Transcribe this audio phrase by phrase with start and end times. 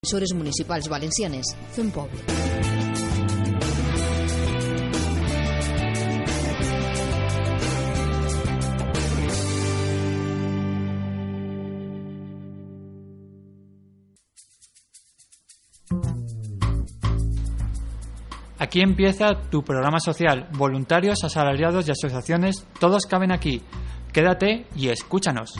[0.00, 1.92] Emissores municipals valencianes fent.
[18.56, 20.48] Aquí empieza tu programa social.
[20.52, 23.62] Voluntarios, asalariados y asociaciones, todos caben aquí.
[24.12, 25.58] Quédate y escúchanos.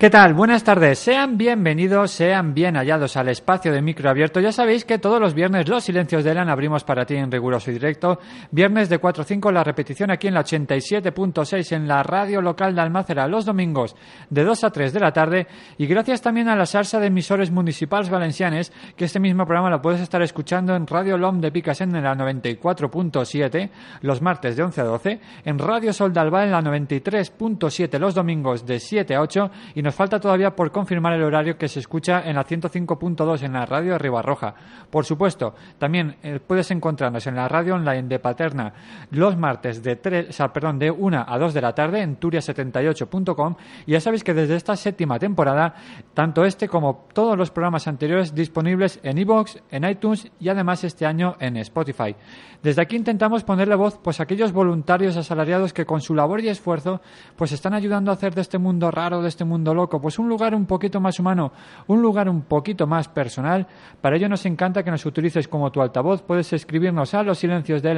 [0.00, 0.32] ¿Qué tal?
[0.32, 0.98] Buenas tardes.
[0.98, 4.40] Sean bienvenidos, sean bien hallados al espacio de micro abierto.
[4.40, 7.70] Ya sabéis que todos los viernes los silencios de Elan abrimos para ti en riguroso
[7.70, 8.18] y directo.
[8.50, 12.74] Viernes de 4 a 5 la repetición aquí en la 87.6 en la radio local
[12.74, 13.28] de Almácera.
[13.28, 13.94] Los domingos
[14.30, 15.46] de 2 a 3 de la tarde.
[15.76, 19.82] Y gracias también a la salsa de emisores municipales valencianes que este mismo programa lo
[19.82, 23.68] puedes estar escuchando en Radio LOM de Picasen en la 94.7
[24.00, 25.20] los martes de 11 a 12.
[25.44, 29.50] En Radio Sol de Alba en la 93.7 los domingos de 7 a 8.
[29.74, 33.66] Y falta todavía por confirmar el horario que se escucha en la 105.2 en la
[33.66, 34.54] radio Ribarroja.
[34.90, 38.72] Por supuesto, también eh, puedes encontrarnos en la radio online de Paterna
[39.10, 42.18] los martes de, 3, o sea, perdón, de 1 a 2 de la tarde en
[42.18, 43.54] turia78.com
[43.86, 45.74] y ya sabéis que desde esta séptima temporada,
[46.14, 51.06] tanto este como todos los programas anteriores disponibles en iVoox, en iTunes y además este
[51.06, 52.14] año en Spotify.
[52.62, 56.48] Desde aquí intentamos ponerle voz pues a aquellos voluntarios asalariados que con su labor y
[56.48, 57.00] esfuerzo
[57.36, 60.28] pues están ayudando a hacer de este mundo raro, de este mundo loco, pues un
[60.28, 61.52] lugar un poquito más humano,
[61.86, 63.66] un lugar un poquito más personal.
[64.00, 66.22] Para ello nos encanta que nos utilices como tu altavoz.
[66.22, 67.90] Puedes escribirnos a los silencios de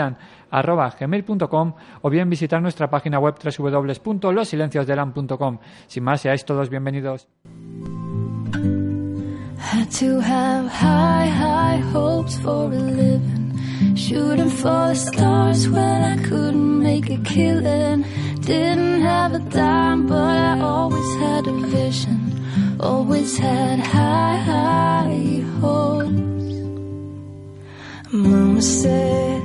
[1.00, 5.59] gmail.com o bien visitar nuestra página web www.losilenciosdelan.com.
[5.87, 7.28] Sin más, seáis todos bienvenidos.
[18.52, 22.18] Didn't have a dime, but I always had a vision.
[22.78, 26.54] Always had high, high hopes.
[28.12, 29.42] Mama said,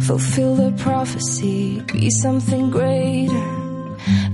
[0.00, 3.48] fulfill the prophecy, be something greater.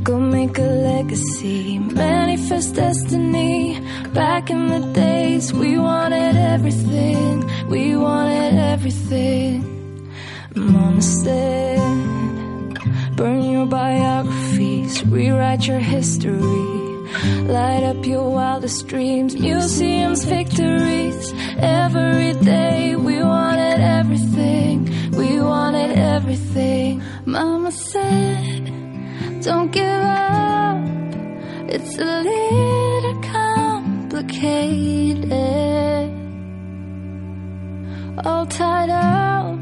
[0.02, 3.80] Go make a legacy, manifest destiny.
[4.12, 9.64] Back in the days, we wanted everything, we wanted everything.
[10.54, 12.17] Mama said,
[13.18, 16.38] burn your biographies, rewrite your history.
[17.48, 21.34] Light up your wildest dreams, museums, victories.
[21.58, 27.02] Every day we wanted everything, we wanted everything.
[27.24, 28.66] Mama said,
[29.42, 30.78] don't give up.
[31.74, 36.12] It's a little complicated.
[38.24, 39.58] All tied up,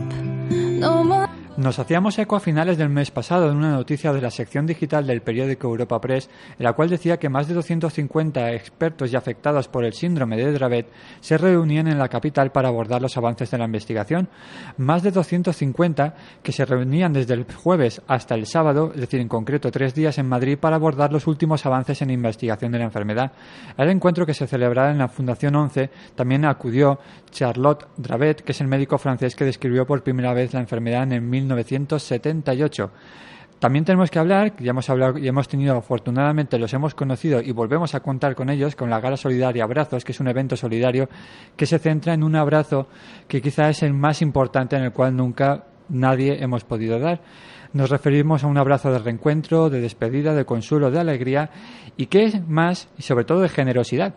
[0.84, 1.25] no more.
[1.56, 5.06] Nos hacíamos eco a finales del mes pasado de una noticia de la sección digital
[5.06, 9.66] del periódico Europa Press, en la cual decía que más de 250 expertos y afectados
[9.66, 13.56] por el síndrome de Dravet se reunían en la capital para abordar los avances de
[13.56, 14.28] la investigación.
[14.76, 19.28] Más de 250 que se reunían desde el jueves hasta el sábado, es decir, en
[19.28, 23.32] concreto tres días en Madrid, para abordar los últimos avances en investigación de la enfermedad.
[23.78, 26.98] Al encuentro que se celebraba en la Fundación 11 también acudió
[27.30, 31.12] Charlotte Dravet, que es el médico francés que describió por primera vez la enfermedad en
[31.12, 32.90] el 1978.
[33.58, 37.52] También tenemos que hablar, ya hemos hablado y hemos tenido, afortunadamente los hemos conocido y
[37.52, 41.08] volvemos a contar con ellos, con la Gala Solidaria Abrazos, que es un evento solidario
[41.56, 42.86] que se centra en un abrazo
[43.26, 47.22] que quizá es el más importante en el cual nunca nadie hemos podido dar.
[47.72, 51.50] Nos referimos a un abrazo de reencuentro, de despedida, de consuelo, de alegría
[51.96, 54.14] y que es más, y sobre todo de generosidad.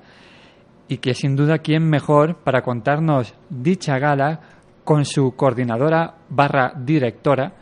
[0.89, 4.58] Y que sin duda, ¿quién mejor para contarnos dicha gala
[4.89, 7.53] con su coordinadora barra directora?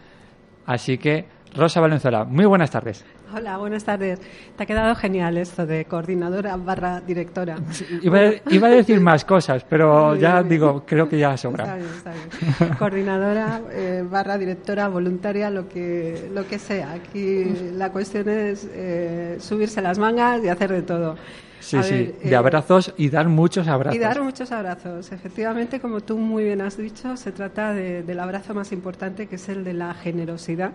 [0.65, 3.03] Así que, Rosa Valenzuela, muy buenas tardes.
[3.35, 4.21] Hola, buenas tardes.
[4.55, 7.57] Te ha quedado genial esto de coordinadora barra directora.
[8.01, 11.65] Iba, iba a decir más cosas, pero ya digo, creo que ya sobra.
[11.65, 12.75] Está bien, está bien.
[12.79, 16.93] Coordinadora eh, barra directora voluntaria, lo que, lo que sea.
[16.93, 17.43] Aquí
[17.73, 21.17] la cuestión es eh, subirse las mangas y hacer de todo.
[21.59, 23.95] Sí, A sí, ver, de eh, abrazos y dar muchos abrazos.
[23.95, 25.11] Y dar muchos abrazos.
[25.11, 29.35] Efectivamente, como tú muy bien has dicho, se trata de- del abrazo más importante, que
[29.35, 30.71] es el de la generosidad.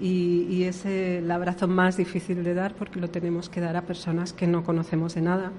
[0.00, 3.82] Y, y es el abrazo más difícil de dar porque lo tenemos que dar a
[3.82, 5.52] personas que no conocemos de nada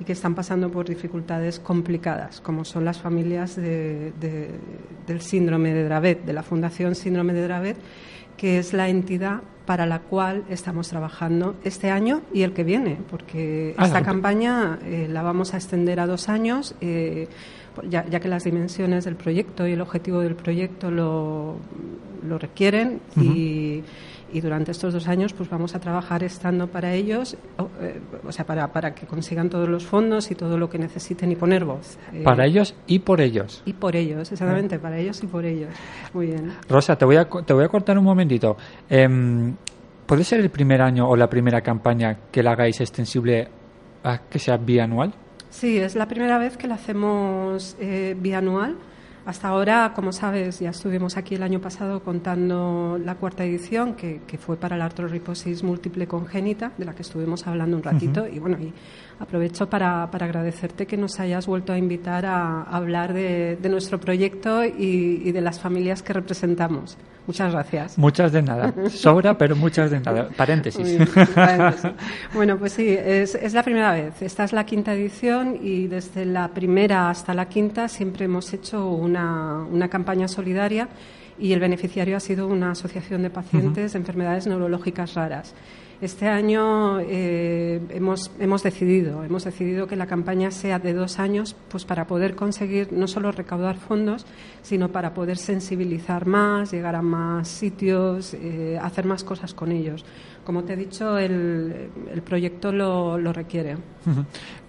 [0.00, 4.50] y que están pasando por dificultades complicadas, como son las familias de- de-
[5.06, 7.76] del síndrome de Dravet, de la Fundación Síndrome de Dravet,
[8.38, 12.98] que es la entidad para la cual estamos trabajando este año y el que viene,
[13.10, 17.28] porque Ah, esta campaña eh, la vamos a extender a dos años, eh,
[17.88, 21.56] ya, ya que las dimensiones del proyecto y el objetivo del proyecto lo,
[22.26, 23.82] lo requieren y,
[24.32, 28.32] y durante estos dos años pues vamos a trabajar estando para ellos, o, eh, o
[28.32, 31.64] sea, para, para que consigan todos los fondos y todo lo que necesiten y poner
[31.64, 31.98] voz.
[32.12, 33.62] Eh, Para ellos y por ellos.
[33.64, 35.70] Y por ellos, exactamente, para ellos y por ellos.
[36.12, 36.52] Muy bien.
[36.68, 38.56] Rosa, te voy a, te voy a cortar un momentito.
[38.88, 39.54] Em,
[40.06, 43.48] ¿Puede ser el primer año o la primera campaña que la hagáis extensible
[44.04, 45.14] a que sea bianual?
[45.50, 48.76] Sí, es la primera vez que la hacemos eh, bianual.
[49.24, 54.20] Hasta ahora, como sabes, ya estuvimos aquí el año pasado contando la cuarta edición, que,
[54.26, 58.26] que fue para la artroriposis múltiple congénita, de la que estuvimos hablando un ratito.
[58.26, 58.72] Y bueno, y
[59.18, 63.68] aprovecho para, para agradecerte que nos hayas vuelto a invitar a, a hablar de, de
[63.68, 66.96] nuestro proyecto y, y de las familias que representamos.
[67.26, 67.98] Muchas gracias.
[67.98, 68.74] Muchas de nada.
[68.90, 70.28] Sobra, pero muchas de nada.
[70.36, 70.98] Paréntesis.
[72.34, 74.20] Bueno, pues sí, es, es la primera vez.
[74.22, 78.88] Esta es la quinta edición y desde la primera hasta la quinta siempre hemos hecho
[78.88, 80.88] una, una campaña solidaria
[81.38, 85.54] y el beneficiario ha sido una asociación de pacientes de enfermedades neurológicas raras.
[86.02, 91.54] Este año eh, hemos, hemos decidido, hemos decidido que la campaña sea de dos años,
[91.68, 94.26] pues para poder conseguir no solo recaudar fondos,
[94.62, 100.04] sino para poder sensibilizar más, llegar a más sitios, eh, hacer más cosas con ellos.
[100.42, 103.76] Como te he dicho, el, el proyecto lo, lo requiere.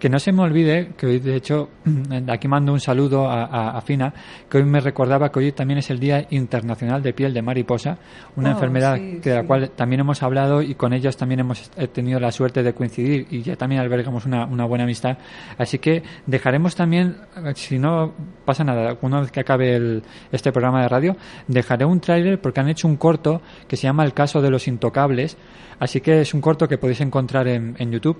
[0.03, 1.69] Que no se me olvide que hoy, de hecho,
[2.27, 4.13] aquí mando un saludo a, a- a Fina,
[4.49, 7.97] que hoy me recordaba que hoy también es el Día Internacional de Piel de Mariposa,
[8.35, 9.47] una Oh, enfermedad sí, que de la sí.
[9.47, 13.43] cual también hemos hablado y con ellos también hemos tenido la suerte de coincidir y
[13.43, 15.17] ya también albergamos una, una buena amistad.
[15.57, 18.11] Así que dejaremos también, eh, si no
[18.43, 20.03] pasa nada, una vez que acabe el-
[20.33, 21.15] este programa de radio,
[21.47, 24.67] dejaré un tráiler porque han hecho un corto que se llama El caso de los
[24.67, 25.37] intocables.
[25.79, 28.17] Así que es un corto que podéis encontrar en, en YouTube.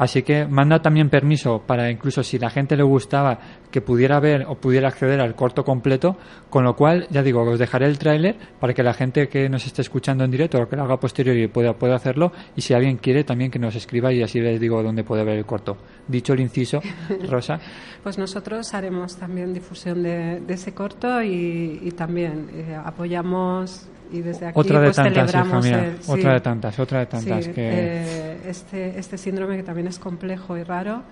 [0.00, 3.38] Así que manda también permiso para incluso si la gente le gustaba
[3.70, 6.16] que pudiera ver o pudiera acceder al corto completo,
[6.48, 9.66] con lo cual ya digo, os dejaré el tráiler para que la gente que nos
[9.66, 12.72] esté escuchando en directo o que lo haga posterior y pueda, pueda hacerlo y si
[12.72, 15.76] alguien quiere también que nos escriba y así les digo dónde puede ver el corto.
[16.08, 16.80] Dicho el inciso,
[17.28, 17.60] Rosa,
[18.02, 24.20] Pues nosotros haremos también difusión de, de ese corto y, y también eh, apoyamos y
[24.20, 26.98] desde aquí otra de pues, tantas, hija celebramos mía, el- sí, otra de tantas, otra
[27.00, 27.68] de tantas sí, que...
[27.72, 31.02] eh, este, este síndrome que también es complejo y raro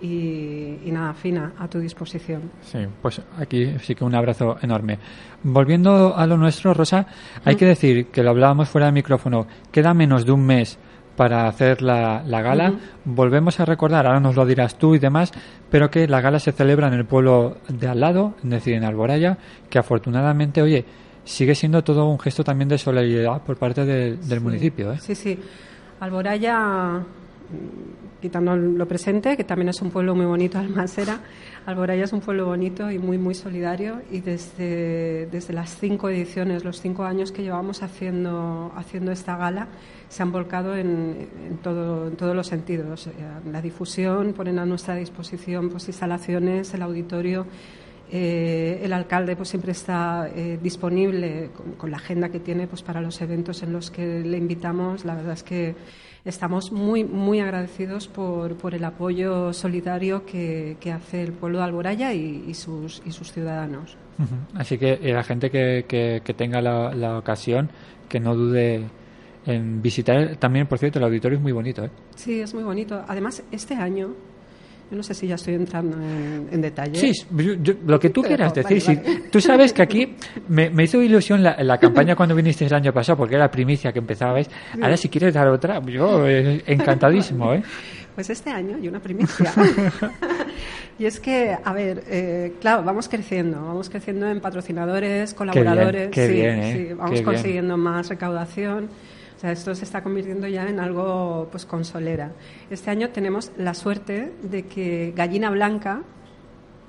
[0.00, 2.42] y, y nada, fina, a tu disposición.
[2.62, 4.98] Sí, pues aquí sí que un abrazo enorme.
[5.42, 7.06] Volviendo a lo nuestro, Rosa,
[7.44, 10.78] hay que decir que lo hablábamos fuera de micrófono, queda menos de un mes
[11.16, 12.74] para hacer la, la gala.
[13.04, 15.32] Volvemos a recordar, ahora nos lo dirás tú y demás,
[15.68, 18.84] pero que la gala se celebra en el pueblo de al lado, es decir, en
[18.84, 19.36] Alboraya,
[19.68, 20.84] que afortunadamente, oye,
[21.28, 24.44] sigue siendo todo un gesto también de solidaridad por parte de- del Sí.
[24.44, 24.92] municipio.
[24.92, 24.98] ¿eh?
[25.00, 25.38] Sí, sí.
[26.00, 27.02] Alboraya
[28.20, 31.20] quitando lo presente, que también es un pueblo muy bonito, Almasera,
[31.66, 36.64] Alboraya es un pueblo bonito y muy, muy solidario y desde, desde las cinco ediciones,
[36.64, 39.68] los cinco años que llevamos haciendo, haciendo esta gala,
[40.08, 43.06] se han volcado en, en todo, en todos los sentidos.
[43.06, 43.12] Eh,
[43.52, 47.46] La difusión, ponen a nuestra disposición pues, instalaciones, el auditorio,
[48.10, 52.82] eh, el alcalde pues siempre está eh, disponible con, con la agenda que tiene pues
[52.82, 55.04] para los eventos en los que le invitamos.
[55.04, 55.74] La verdad es que
[56.24, 61.64] estamos muy muy agradecidos por, por el apoyo solidario que, que hace el pueblo de
[61.64, 63.96] Alboraya y, y sus y sus ciudadanos.
[64.54, 67.70] Así que eh, la gente que, que, que tenga la, la ocasión,
[68.08, 68.88] que no dude
[69.46, 70.36] en visitar.
[70.36, 71.84] También, por cierto, el auditorio es muy bonito.
[71.84, 71.90] ¿eh?
[72.16, 73.02] Sí, es muy bonito.
[73.06, 74.14] Además, este año,
[74.90, 76.98] yo no sé si ya estoy entrando en, en detalle.
[76.98, 78.82] Sí, yo- yo- lo que tú Pero, quieras decir.
[78.96, 79.02] vale.
[79.16, 79.22] sí.
[79.30, 80.16] Tú sabes que aquí
[80.48, 83.92] me, me hizo ilusión la, la campaña cuando viniste el año pasado, porque era primicia
[83.92, 84.48] que empezabais.
[84.80, 87.52] Ahora, si quieres dar otra, yo eh, encantadísimo.
[87.54, 87.62] ¿eh?
[88.14, 89.52] Pues este año hay una primicia.
[90.98, 96.26] y es que, a ver, eh, claro, vamos creciendo, vamos creciendo en patrocinadores, colaboradores, qué
[96.26, 96.72] sí, bien, ¿eh?
[96.72, 97.24] sí, vamos Qué bien.
[97.24, 98.88] consiguiendo más recaudación.
[99.38, 102.32] O sea, esto se está convirtiendo ya en algo pues consolera.
[102.70, 106.02] Este año tenemos la suerte de que Gallina Blanca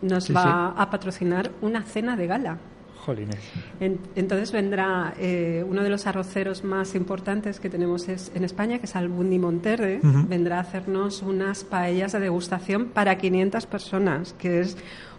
[0.01, 2.57] nos Sí, va a patrocinar una cena de gala.
[3.05, 3.37] Jolines.
[3.79, 8.79] En- entonces vendrá eh, uno de los arroceros más importantes que tenemos es, en España,
[8.79, 14.59] que es Albundi Monterde, vendrá a hacernos unas paellas de degustación para 500 personas, que
[14.59, 14.75] es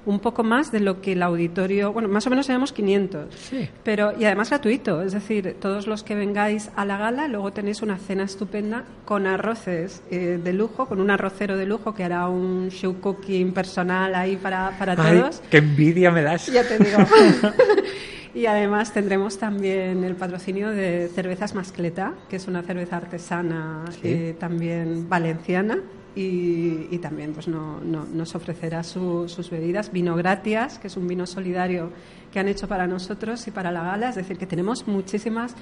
[0.07, 3.69] un poco más de lo que el auditorio, bueno, más o menos tenemos 500, Sí.
[3.85, 7.83] pero y además gratuito, es decir, todos los que vengáis a la gala, luego tenéis
[7.83, 12.29] una cena estupenda con arroces eh, de lujo, con un arrocero de lujo que hará
[12.29, 15.43] un show cooking personal ahí para, para Ay, todos.
[15.51, 16.47] qué envidia me das.
[16.47, 16.99] Ya te digo.
[18.35, 24.01] y además tendremos también el patrocinio de Cervezas Mascleta, que es una cerveza artesana Sí.
[24.05, 25.79] eh, también valenciana.
[26.17, 29.93] Y, y también pues no, no- nos ofrecerá su- sus bebidas.
[29.93, 31.91] Vino Gratias, que es un vino solidario
[32.33, 34.09] que han hecho para nosotros y para la gala.
[34.11, 35.55] Es decir, que tenemos muchísimas,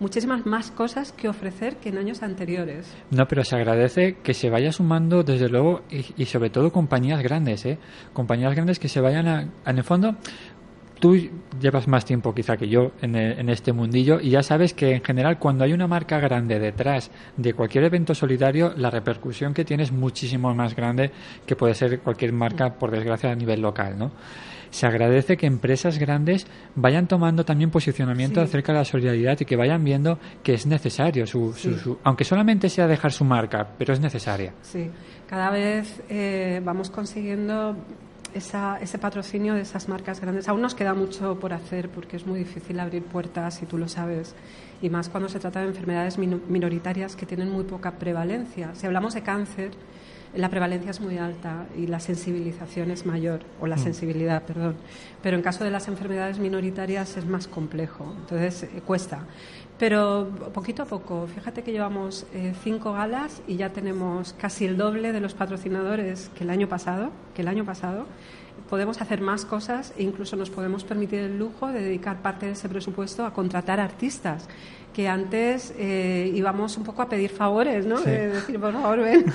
[0.00, 2.90] muchísimas más cosas que ofrecer que en años anteriores.
[3.10, 7.22] No, pero se agradece que se vaya sumando, desde luego, y, y sobre todo compañías
[7.22, 7.78] grandes, ¿eh?
[8.14, 10.16] Compañías grandes que se vayan a, en el fondo,
[11.00, 11.16] tú
[11.60, 14.94] llevas más tiempo quizá que yo en, el- en este mundillo y ya sabes que
[14.94, 19.64] en general cuando hay una marca grande detrás de cualquier evento solidario, la repercusión que
[19.64, 21.10] tiene es muchísimo más grande
[21.46, 24.12] que puede ser cualquier marca, por desgracia, a nivel local, ¿no?
[24.70, 28.44] Se agradece que empresas grandes vayan tomando también posicionamiento Sí.
[28.46, 32.68] acerca de la solidaridad y que vayan viendo que es necesario, su, su- aunque solamente
[32.68, 34.52] sea dejar su marca, pero es necesaria.
[34.62, 34.88] Sí,
[35.28, 37.74] cada vez eh, vamos consiguiendo
[38.34, 40.48] esa- ese patrocinio de esas marcas grandes.
[40.48, 43.88] Aún nos queda mucho por hacer porque es muy difícil abrir puertas, y tú lo
[43.88, 44.34] sabes,
[44.82, 48.74] y más cuando se trata de enfermedades mino- minoritarias que tienen muy poca prevalencia.
[48.74, 49.70] Si hablamos de cáncer,
[50.34, 54.76] la prevalencia es muy alta y la sensibilización es mayor, o la sensibilidad, perdón.
[55.22, 59.24] Pero en caso de las enfermedades minoritarias es más complejo, entonces eh, cuesta.
[59.78, 64.76] Pero poquito a poco, fíjate que llevamos eh, cinco galas y ya tenemos casi el
[64.76, 68.06] doble de los patrocinadores que el año pasado, que el año pasado.
[68.68, 72.52] Podemos hacer más cosas e incluso nos podemos permitir el lujo de dedicar parte de
[72.52, 74.48] ese presupuesto a contratar artistas
[75.00, 77.96] que antes eh, íbamos un poco a pedir favores, ¿no?
[77.98, 78.10] Sí.
[78.10, 79.24] De decir, por favor, ven.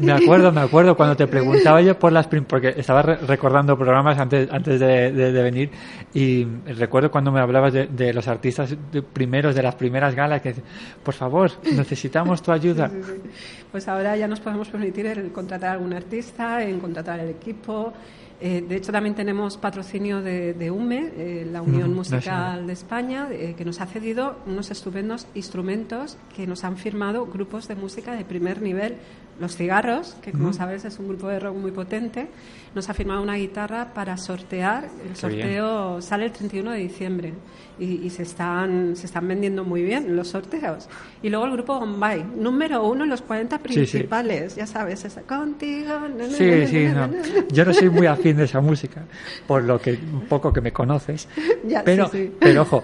[0.00, 4.18] Me acuerdo, me acuerdo cuando te preguntaba yo por las porque estaba re- recordando programas
[4.18, 5.70] antes antes de, de- de venir
[6.14, 6.44] y
[6.76, 10.54] recuerdo cuando me hablabas de, de los artistas de- primeros de las primeras galas que
[11.02, 12.88] por favor necesitamos tu ayuda.
[12.92, 13.30] Sí, sí, sí.
[13.72, 17.92] Pues ahora ya nos podemos permitir el contratar a algún artista, en contratar el equipo.
[18.40, 23.28] Eh, de hecho, también tenemos patrocinio de, de UME, eh, la Unión Musical de España,
[23.32, 28.12] eh, que nos ha cedido unos estupendos instrumentos que nos han firmado grupos de música
[28.12, 28.96] de primer nivel.
[29.40, 32.26] Los Cigarros, que como sabes es un grupo de rock muy potente,
[32.74, 34.84] nos ha firmado una guitarra para sortear.
[34.84, 35.16] El Qué bien.
[35.16, 37.32] sorteo sale el 31 de diciembre
[37.78, 40.88] y, y se, están, se están vendiendo muy bien los sorteos.
[41.22, 43.74] Y luego el grupo Bombay, número uno en los 40 Sí, sí.
[43.74, 45.88] principales, ya sabes, esa, contigo.
[46.00, 47.08] na, na, Sí, na, sí, no.
[47.50, 49.02] Yo no soy muy afín de esa música,
[49.46, 51.28] por lo que un poco que me conoces.
[51.64, 52.32] Ya, pero, sí.
[52.40, 52.82] pero ojo.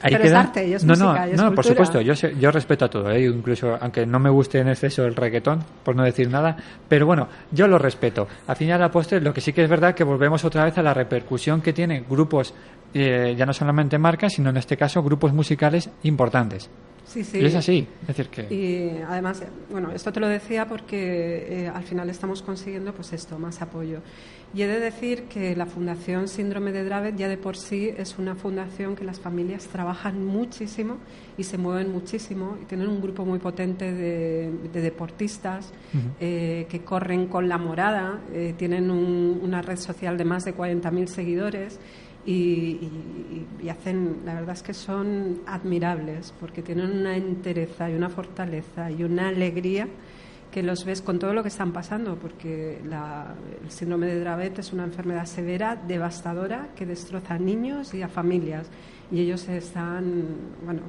[0.00, 0.40] Ahí Pero es queda...
[0.40, 2.88] arte y es no, música no, y es no, por supuesto, yo, yo respeto a
[2.88, 3.24] todo, ¿eh?
[3.24, 6.56] incluso aunque no me guste en exceso el reggaetón, por no decir nada,
[6.88, 8.28] pero bueno, yo lo respeto.
[8.46, 10.78] Al fin y a postre, lo que sí que es verdad que volvemos otra vez
[10.78, 12.54] a la repercusión que tienen grupos,
[12.94, 16.70] eh, ya no solamente marcas, sino en este caso grupos musicales importantes.
[17.08, 17.38] Sí, sí.
[17.38, 18.54] Y es así, es decir que...
[18.54, 23.14] Y además, eh, bueno, esto te lo decía porque eh, al final estamos consiguiendo pues
[23.14, 24.00] esto, más apoyo.
[24.54, 28.18] Y he de decir que la Fundación Síndrome de Dravet ya de por sí es
[28.18, 30.96] una fundación que las familias trabajan muchísimo
[31.36, 35.70] y se mueven muchísimo y tienen un grupo muy potente de, de deportistas
[36.18, 40.54] eh, que corren con la morada, eh, tienen un- una red social de más de
[40.54, 41.78] 40.000 seguidores
[42.24, 47.94] y, y- y hacen, la verdad es que son admirables porque tienen una entereza y
[47.94, 49.88] una fortaleza y una alegría
[50.62, 54.72] los ves con todo lo que están pasando, porque la- el síndrome de Dravet es
[54.72, 58.68] una enfermedad severa, devastadora, que destroza a niños y a familias.
[59.10, 60.24] Y ellos están,
[60.64, 60.82] bueno,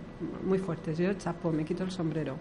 [0.45, 0.97] muy fuertes.
[0.97, 2.35] Yo chapo, me quito el sombrero.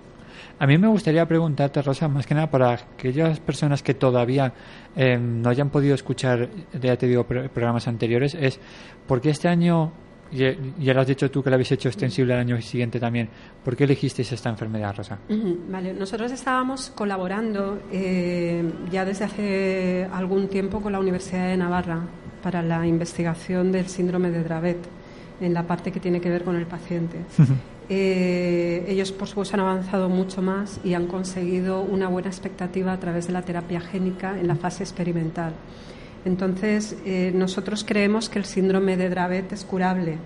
[0.58, 4.52] A mí me gustaría preguntarte, Rosa, más que nada para aquellas personas que todavía
[4.96, 6.48] eh, no hayan podido escuchar,
[6.80, 8.60] ya te digo, pro- programas anteriores, es
[9.06, 9.92] ¿por qué este año,
[10.32, 13.28] ya, ya lo has dicho tú que lo habéis hecho extensible al año siguiente también,
[13.64, 15.18] ¿por qué elegisteis esta enfermedad, Rosa?
[15.68, 22.00] Vale, nosotros estábamos colaborando eh, ya desde hace algún tiempo con la Universidad de Navarra
[22.42, 24.78] para la investigación del síndrome de Dravet
[25.40, 27.18] en la parte que tiene que ver con el paciente.
[27.90, 33.00] Eh, ellos, por supuesto, han avanzado mucho más y han conseguido una buena expectativa a
[33.00, 35.54] través de la terapia génica en la fase experimental.
[36.24, 40.18] Entonces, eh, nosotros creemos que el síndrome de Dravet es curable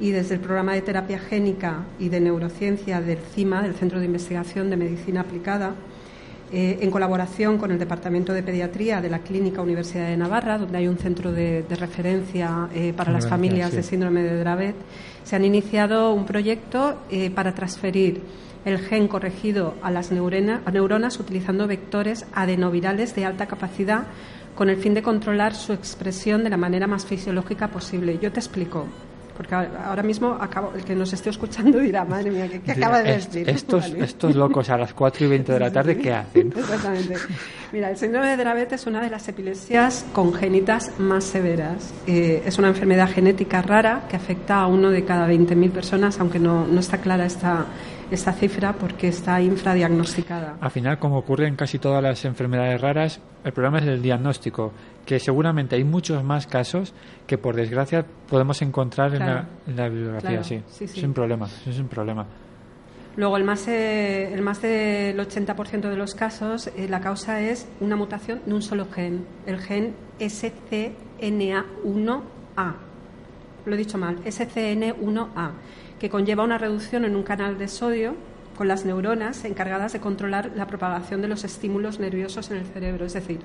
[0.00, 4.06] y desde el programa de terapia génica y de neurociencia del CIMA, del Centro de
[4.06, 5.74] Investigación de Medicina Aplicada,
[6.50, 10.78] eh, en colaboración con el Departamento de Pediatría de la Clínica Universidad de Navarra, donde
[10.78, 13.76] hay un centro de, de referencia eh, para las familias sí.
[13.76, 14.76] de síndrome de Dravet,
[15.24, 18.22] se han iniciado un proyecto eh, para transferir
[18.64, 24.06] el gen corregido a las a neuronas utilizando vectores adenovirales de alta capacidad
[24.58, 28.18] con el fin de controlar su expresión de la manera más fisiológica posible.
[28.20, 28.88] Yo te explico,
[29.36, 33.00] porque ahora mismo acabo, el que nos esté escuchando dirá, madre mía, ¿qué, qué acaba
[33.00, 33.48] de decir?
[33.48, 34.04] estos, Vale.
[34.04, 36.52] estos locos a las 4 y 20 de la tarde, ¿qué hacen?
[36.56, 37.14] Exactamente.
[37.72, 41.94] Mira, el síndrome de Dravet es una de las epilepsias congénitas más severas.
[42.08, 46.40] Eh, es una enfermedad genética rara que afecta a uno de cada 20.000 personas, aunque
[46.40, 47.64] no, no está clara esta,
[48.10, 50.56] esta cifra porque está infradiagnosticada.
[50.60, 54.72] Al final, como ocurre en casi todas las enfermedades raras, el problema es el diagnóstico,
[55.04, 56.94] que seguramente hay muchos más casos
[57.26, 60.62] que por desgracia podemos encontrar en, la, en la bibliografía, Claro, sí.
[60.68, 60.98] sí, sí.
[60.98, 62.26] Es un problema, es un problema.
[63.16, 67.66] Luego, el más, eh, el más del 80% de los casos, eh, la causa es
[67.80, 72.74] una mutación de un solo gen, el gen SCNA1A.
[73.66, 75.50] Lo he dicho mal, SCN1A,
[75.98, 78.14] que conlleva una reducción en un canal de sodio
[78.56, 83.04] con las neuronas encargadas de controlar la propagación de los estímulos nerviosos en el cerebro,
[83.06, 83.38] es decir,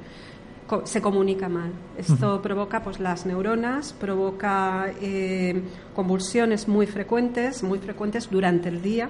[0.68, 1.72] co- se comunica mal.
[1.98, 5.62] Esto provoca, pues, las neuronas, provoca eh,
[5.96, 9.10] convulsiones muy frecuentes, muy frecuentes durante el día.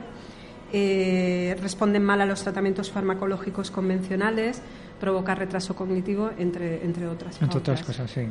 [0.76, 4.60] eh, responden mal a los tratamientos farmacológicos convencionales,
[5.00, 8.22] provoca retraso cognitivo, entre, entre otras Entre otras cosas, sí.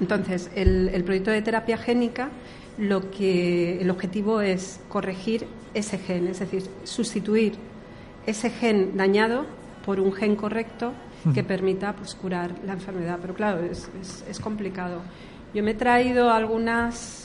[0.00, 2.28] Entonces, el, el proyecto de terapia génica,
[2.78, 7.54] lo que el objetivo es corregir ese gen, es decir, sustituir
[8.26, 9.44] ese gen dañado
[9.84, 10.92] por un gen correcto
[11.34, 13.18] que permita pues, curar la enfermedad.
[13.20, 15.00] Pero claro, es, es- es complicado.
[15.54, 17.20] Yo me he traído algunas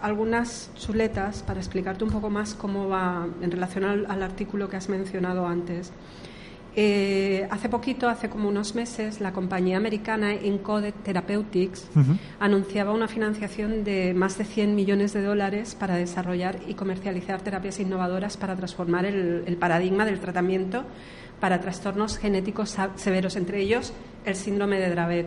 [0.00, 4.76] algunas chuletas para explicarte un poco más cómo va en relación al, al artículo que
[4.76, 5.92] has mencionado antes.
[6.74, 11.86] Eh, hace poquito, hace como unos meses, la compañía americana Encode Therapeutics
[12.40, 17.78] anunciaba una financiación de más de 100 millones de dólares para desarrollar y comercializar terapias
[17.78, 20.84] innovadoras para transformar el, el paradigma del tratamiento
[21.40, 23.92] para trastornos genéticos severos, entre ellos
[24.24, 25.26] el síndrome de Dravet.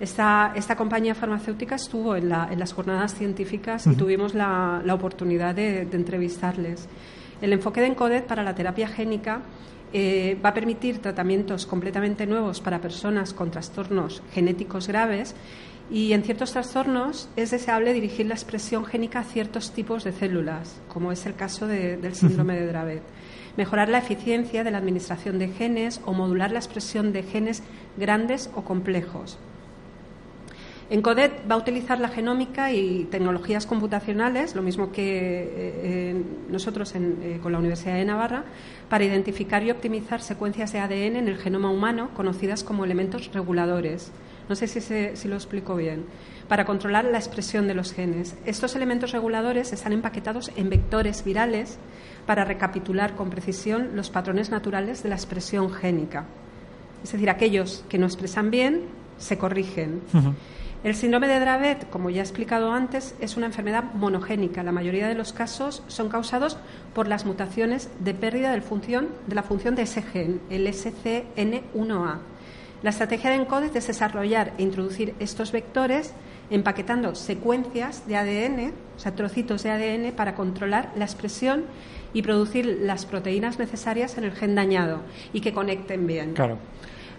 [0.00, 4.94] Esta, esta compañía farmacéutica estuvo en, la- en las jornadas científicas y tuvimos la, la
[4.94, 6.88] oportunidad de, de entrevistarles.
[7.42, 9.40] El enfoque de Encodet para la terapia génica
[9.92, 15.34] eh, va a permitir tratamientos completamente nuevos para personas con trastornos genéticos graves
[15.90, 20.80] y en ciertos trastornos es deseable dirigir la expresión génica a ciertos tipos de células,
[20.88, 23.02] como es el caso de- del síndrome de Dravet.
[23.56, 27.62] Mejorar la eficiencia de la administración de genes o modular la expresión de genes
[27.96, 29.38] grandes o complejos.
[30.88, 35.02] Encodet va a utilizar la genómica y tecnologías computacionales, lo mismo que
[35.56, 38.44] eh, nosotros en- eh, con la Universidad de Navarra,
[38.88, 44.12] para identificar y optimizar secuencias de ADN en el genoma humano conocidas como elementos reguladores.
[44.48, 46.04] No sé si, se- si lo explico bien.
[46.48, 48.36] Para controlar la expresión de los genes.
[48.46, 51.78] Estos elementos reguladores están empaquetados en vectores virales
[52.26, 56.26] para recapitular con precisión los patrones naturales de la expresión génica.
[57.02, 58.82] Es decir, aquellos que no expresan bien
[59.18, 60.00] se corrigen.
[60.84, 64.62] El síndrome de Dravet, como ya he explicado antes, es una enfermedad monogénica.
[64.62, 66.58] La mayoría de los casos son causados
[66.94, 72.18] por las mutaciones de pérdida del función- de la función de ese gen, el SCN1A.
[72.82, 76.12] La estrategia de ENCODE es desarrollar e introducir estos vectores
[76.50, 81.64] empaquetando secuencias de ADN, o sea, trocitos de ADN, para controlar la expresión
[82.12, 85.00] y producir las proteínas necesarias en el gen dañado
[85.32, 86.34] y que conecten bien.
[86.34, 86.58] Claro.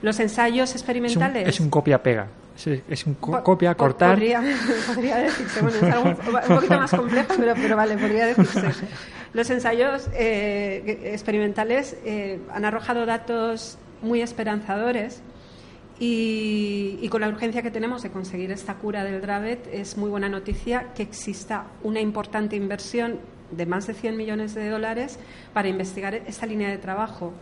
[0.01, 1.47] Los ensayos Es un, experimentales.
[1.49, 2.27] es un copia-pega.
[2.57, 4.11] Es, es un co- Po- copia, po- cortar.
[4.15, 4.41] Podría,
[4.87, 8.71] podría decirse, bueno, es algo un poquito más complejo, pero, pero vale, podría decirse.
[9.33, 15.21] Los ensayos eh, experimentales eh, han arrojado datos muy esperanzadores
[15.99, 20.09] y, y con la urgencia que tenemos de conseguir esta cura del Dravet es muy
[20.09, 23.19] buena noticia que exista una importante inversión
[23.51, 25.19] de más de 100 millones de dólares
[25.53, 27.33] para investigar esta línea de trabajo.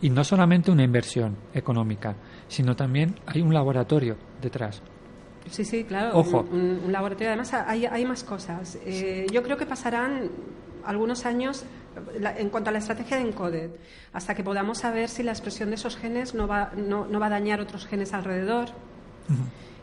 [0.00, 2.14] Y no solamente una inversión económica,
[2.48, 4.82] sino también hay un laboratorio detrás.
[5.50, 6.18] Sí, sí, claro.
[6.18, 6.46] Ojo.
[6.50, 7.28] Un, un laboratorio.
[7.28, 8.78] Además, hay, hay más cosas.
[8.84, 10.30] Eh, yo creo que pasarán
[10.84, 11.64] algunos años
[12.36, 13.70] en cuanto a la estrategia de Encoded,
[14.12, 17.26] hasta que podamos saber si la expresión de esos genes no va, no, no va
[17.26, 18.68] a dañar otros genes alrededor,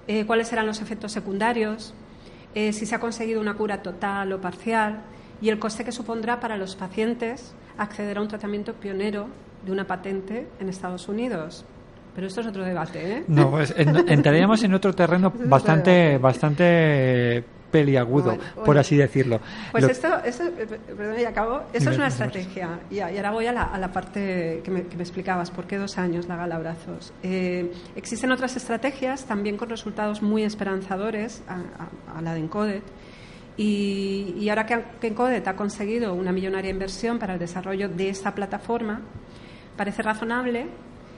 [0.07, 1.93] eh, cuáles serán los efectos secundarios,
[2.53, 5.01] eh, si se ha conseguido una cura total o parcial
[5.41, 9.27] y el coste que supondrá para los pacientes acceder a un tratamiento pionero
[9.65, 11.65] de una patente en Estados Unidos.
[12.15, 13.23] Pero esto es otro debate, ¿eh?
[13.27, 18.81] No, pues en- entraríamos en otro terreno bastante, bastante peliagudo, Bueno, por bueno.
[18.81, 19.41] así decirlo.
[19.71, 21.63] Pues Lo- esto, esto eh, perdón, y acabo.
[21.73, 22.79] Esto es una por estrategia.
[22.89, 25.51] Y, ahora voy a la, a la parte que me, que me explicabas.
[25.51, 27.11] ¿Por qué dos años la gala brazos?
[27.21, 32.81] Eh, existen otras estrategias también con resultados muy esperanzadores a, a- a la de Encoded.
[33.57, 38.09] Y, y ahora que, que Encoded ha conseguido una millonaria inversión para el desarrollo de
[38.09, 39.01] esta plataforma,
[39.77, 40.67] parece razonable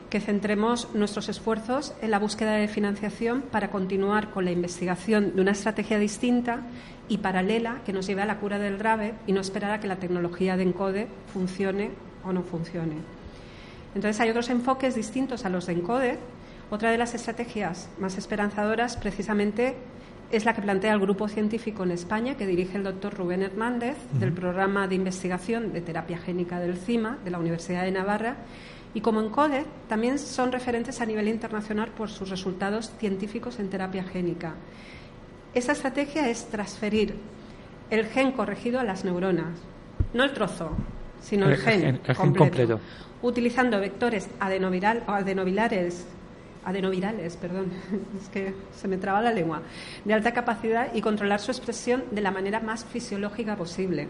[0.09, 5.41] que centremos nuestros esfuerzos en la búsqueda de financiación para continuar con la investigación de
[5.41, 6.61] una estrategia distinta
[7.09, 9.87] y paralela que nos lleve a la cura del RAVE y no esperar a que
[9.87, 11.91] la tecnología de ENCODE funcione
[12.23, 12.95] o no funcione.
[13.95, 16.17] Entonces hay otros enfoques distintos a los de ENCODE.
[16.69, 19.75] Otra de las estrategias más esperanzadoras precisamente
[20.31, 23.95] es la que plantea el grupo científico en España que dirige el doctor Rubén Hernández
[24.13, 28.35] del programa de investigación de terapia génica del CIMA de la Universidad de Navarra
[28.93, 34.03] y como ENCODE también son referentes a nivel internacional por sus resultados científicos en terapia
[34.03, 34.55] génica.
[35.53, 37.15] Esta estrategia es transferir
[37.89, 39.59] el gen corregido a las neuronas,
[40.13, 40.71] no el trozo,
[41.21, 42.79] sino el, El gen, gen- el gen completo.
[43.21, 46.05] utilizando vectores adenoviral, o adenovirales,
[46.65, 47.71] adenovirales, perdón,
[48.21, 49.61] es que se me traba la lengua,
[50.05, 54.07] de alta capacidad y controlar su expresión de la manera más fisiológica posible.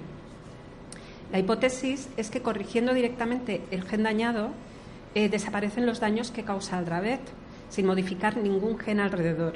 [1.31, 4.49] La hipótesis es que corrigiendo directamente el gen dañado
[5.15, 7.19] eh, desaparecen los daños que causa el Dravet,
[7.69, 9.53] sin modificar ningún gen alrededor.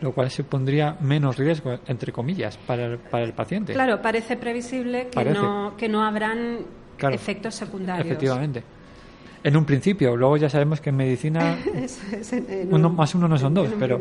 [0.00, 3.72] lo cual supondría menos riesgo, entre comillas, para el, para el paciente.
[3.72, 5.38] Claro, parece previsible que, Parece.
[5.40, 6.58] No, que no habrán
[6.96, 7.14] Claro.
[7.14, 8.04] efectos secundarios.
[8.06, 8.64] Efectivamente.
[9.44, 12.96] En un principio, luego ya sabemos que en medicina Es- es en- en Uno un-
[12.96, 14.00] más uno no son dos, en pero-.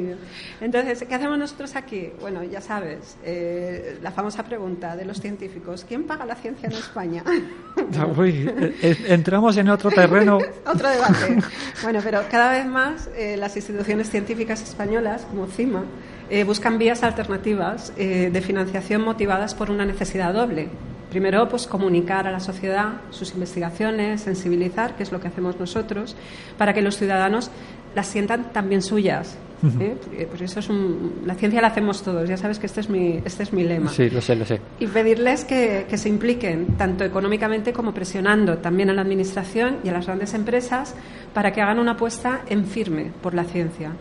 [0.62, 2.10] Entonces, ¿qué hacemos nosotros aquí?
[2.22, 6.74] Bueno, ya sabes, eh, la famosa pregunta de los científicos: ¿quién paga la ciencia en
[6.74, 7.24] España?
[8.18, 8.48] Uy,
[8.82, 10.38] eh, entramos en otro terreno.
[10.66, 11.38] Otro debate.
[11.84, 15.84] Bueno, pero cada vez más eh, las instituciones científicas españolas, como CIMA,
[16.30, 20.70] eh, buscan vías alternativas eh, de financiación motivadas por una necesidad doble.
[21.12, 26.16] Primero, pues comunicar a la sociedad sus investigaciones, sensibilizar, que es lo que hacemos nosotros,
[26.58, 27.52] para que los ciudadanos
[27.94, 29.38] las sientan también suyas.
[29.80, 29.96] ¿eh?
[30.30, 32.28] Pues eso es un- la ciencia la hacemos todos.
[32.28, 34.60] Ya sabes que este es mi, este es mi lema Sí, lo sé, lo sé.
[34.80, 39.90] y pedirles que, que se impliquen tanto económicamente como presionando también a la Administración y
[39.90, 40.96] a las grandes empresas
[41.34, 43.92] para que hagan una apuesta en firme por la ciencia.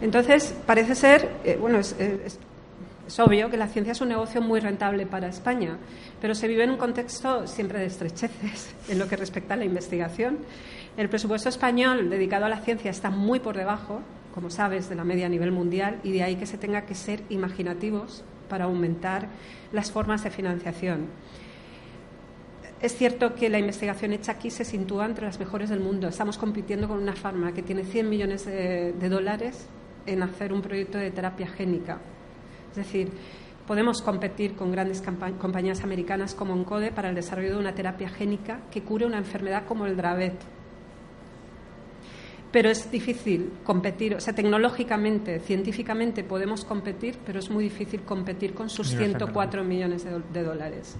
[0.00, 2.38] Entonces, parece ser, eh, bueno, es, es-
[3.06, 5.76] es obvio que la ciencia es un negocio muy rentable para España,
[6.20, 9.64] pero se vive en un contexto siempre de estrecheces en lo que respecta a la
[9.64, 10.38] investigación.
[10.96, 14.00] El presupuesto español dedicado a la ciencia está muy por debajo,
[14.34, 16.94] como sabes, de la media a nivel mundial y de ahí que se tenga que
[16.94, 19.28] ser imaginativos para aumentar
[19.72, 21.06] las formas de financiación.
[22.80, 26.08] Es cierto que la investigación hecha aquí se sitúa entre las mejores del mundo.
[26.08, 29.66] Estamos compitiendo con una farma que tiene 100 millones de, de dólares
[30.06, 31.98] en hacer un proyecto de terapia génica.
[32.74, 33.08] Es decir,
[33.68, 35.00] podemos competir con grandes
[35.40, 39.64] compañías americanas como Encode para el desarrollo de una terapia génica que cure una enfermedad
[39.64, 40.34] como el Dravet.
[42.50, 48.54] Pero es difícil competir, o sea, tecnológicamente, científicamente podemos competir, pero es muy difícil competir
[48.54, 49.32] con sus Ni una enfermedad.
[49.32, 50.96] 104 millones de, dólares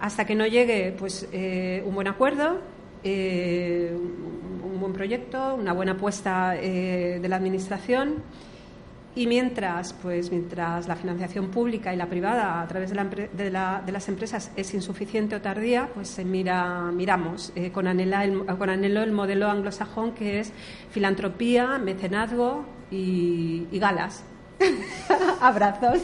[0.00, 2.58] hasta que no llegue pues eh, un buen acuerdo,
[3.04, 8.22] eh, un, un buen proyecto, una buena apuesta eh, de la administración
[9.16, 13.50] Y mientras, pues, mientras la financiación pública y la privada a través de, la de
[13.50, 18.24] la- de las empresas es insuficiente o tardía, pues se mira, miramos eh, con, anhela
[18.24, 20.52] el- con anhelo el modelo anglosajón que es
[20.92, 24.22] filantropía, mecenazgo y, y galas.
[25.40, 26.02] Abrazos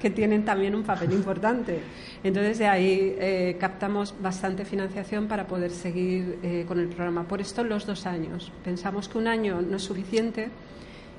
[0.00, 1.80] que tienen también un papel importante.
[2.24, 7.24] Entonces, de ahí eh, captamos bastante financiación para poder seguir eh, con el programa.
[7.24, 8.50] Por esto, los dos años.
[8.64, 10.48] Pensamos que un año no es suficiente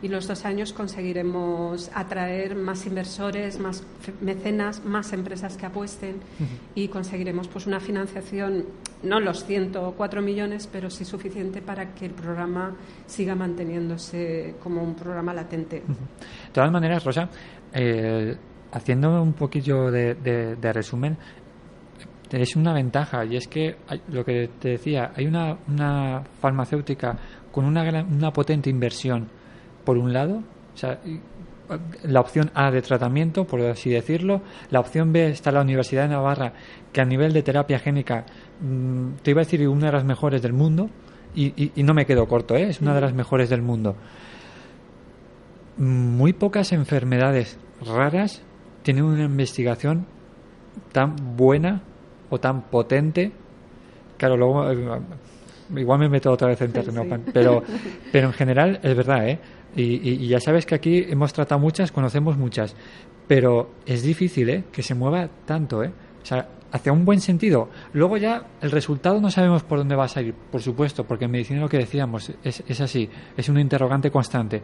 [0.02, 3.84] y los dos años conseguiremos atraer más inversores, más
[4.22, 6.18] mecenas, más empresas que apuesten
[6.76, 8.66] y conseguiremos pues una financiación,
[9.04, 12.76] no los 104 millones, pero sí suficiente para que el programa
[13.08, 15.78] siga manteniéndose como un programa latente.
[15.88, 17.30] De todas maneras, Rosa,
[17.74, 18.36] eh,
[18.72, 21.18] haciendo un poquillo de, de- de resumen,
[22.30, 27.18] es una ventaja y es que hay- lo que te decía, hay una, una farmacéutica
[27.52, 29.30] con una, gran- una potente inversión
[29.88, 30.43] por un lado,
[30.76, 31.00] o sea,
[32.04, 36.10] la opción A de tratamiento, por así decirlo, la opción B está la Universidad de
[36.10, 36.52] Navarra,
[36.91, 38.26] que a nivel de terapia génica,
[38.62, 40.89] mm, te iba a decir una de las mejores del mundo,
[41.34, 42.69] y, y- y no me quedo corto, ¿eh?
[42.69, 43.95] es una de las mejores del mundo
[45.78, 48.41] muy pocas enfermedades raras
[48.84, 50.06] tienen una investigación
[50.91, 51.84] tan buena
[52.32, 53.32] o tan potente.
[54.17, 55.00] Claro, luego eh,
[55.76, 57.10] igual me meto otra vez en terreno, Sí.
[57.34, 57.62] pero,
[58.12, 59.39] pero en general es verdad, ¿eh?
[59.78, 62.76] Y, y- ya sabes que aquí hemos tratado muchas, conocemos muchas,
[63.28, 64.63] pero es difícil, ¿eh?
[64.72, 65.92] Que se mueva tanto, ¿eh?
[66.22, 67.70] O sea, hacia un buen sentido.
[67.94, 71.32] Luego ya el resultado no sabemos por dónde va a salir, por supuesto, porque en
[71.32, 74.62] medicina lo que decíamos es, es así, es un interrogante constante.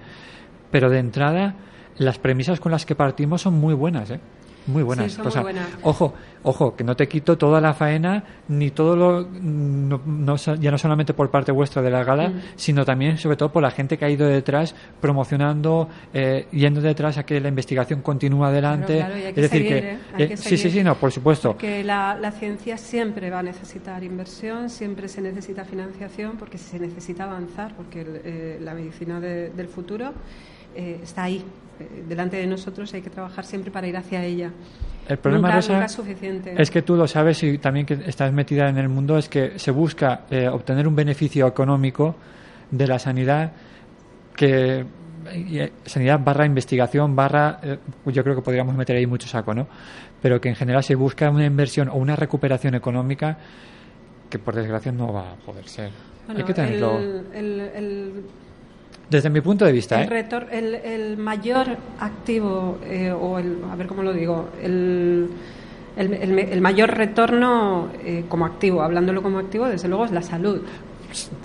[0.72, 1.56] Pero de entrada,
[1.98, 4.20] las premisas con las que partimos son muy buenas, ¿eh?
[4.68, 5.12] Muy buenas.
[5.14, 5.70] son O sea, muy buenas.
[5.84, 9.28] Ojo, ojo, que no te quito toda la faena, ni todo lo.
[9.42, 12.42] no- no ya no solamente por parte vuestra de la gala, Mm.
[12.56, 17.18] sino también, sobre todo, por la gente que ha ido detrás, promocionando, eh, yendo detrás
[17.18, 18.98] a que la investigación continúe adelante.
[18.98, 19.90] Claro, claro, que es decir, seguir, que.
[19.90, 19.98] ¿eh?
[20.18, 21.52] Eh, que sí, sí, sí, no, por supuesto.
[21.52, 26.80] Porque la, la ciencia siempre va a necesitar inversión, siempre se necesita financiación, porque se
[26.80, 30.14] necesita avanzar, porque el- eh, la medicina de- del futuro
[30.76, 31.44] eh, está ahí,
[31.80, 34.52] eh, delante de nosotros, y hay que trabajar siempre para ir hacia ella.
[35.08, 36.54] El problema, nunca, Rosa, nunca es suficiente.
[36.62, 39.60] es que tú lo sabes y también que estás metida en el mundo, es que
[39.60, 42.16] se busca eh, obtener un beneficio económico
[42.72, 43.52] de la sanidad
[44.36, 44.86] que
[45.32, 49.68] eh, sanidad barra investigación barra eh, yo creo que podríamos meter ahí mucho saco no
[50.22, 53.38] pero que en general se busca una inversión o una recuperación económica
[54.30, 55.92] que por desgracia no va a poder ser
[56.26, 58.14] Bueno, hay que tenerlo el- el- el
[59.18, 60.24] desde mi punto de vista El, ¿eh?
[60.24, 61.68] retor- el, el mayor
[62.00, 65.30] activo, eh, o el, a ver cómo lo digo, el,
[65.96, 70.12] el, el me- el mayor retorno eh, como activo, hablándolo como activo, desde luego es
[70.12, 70.62] la salud.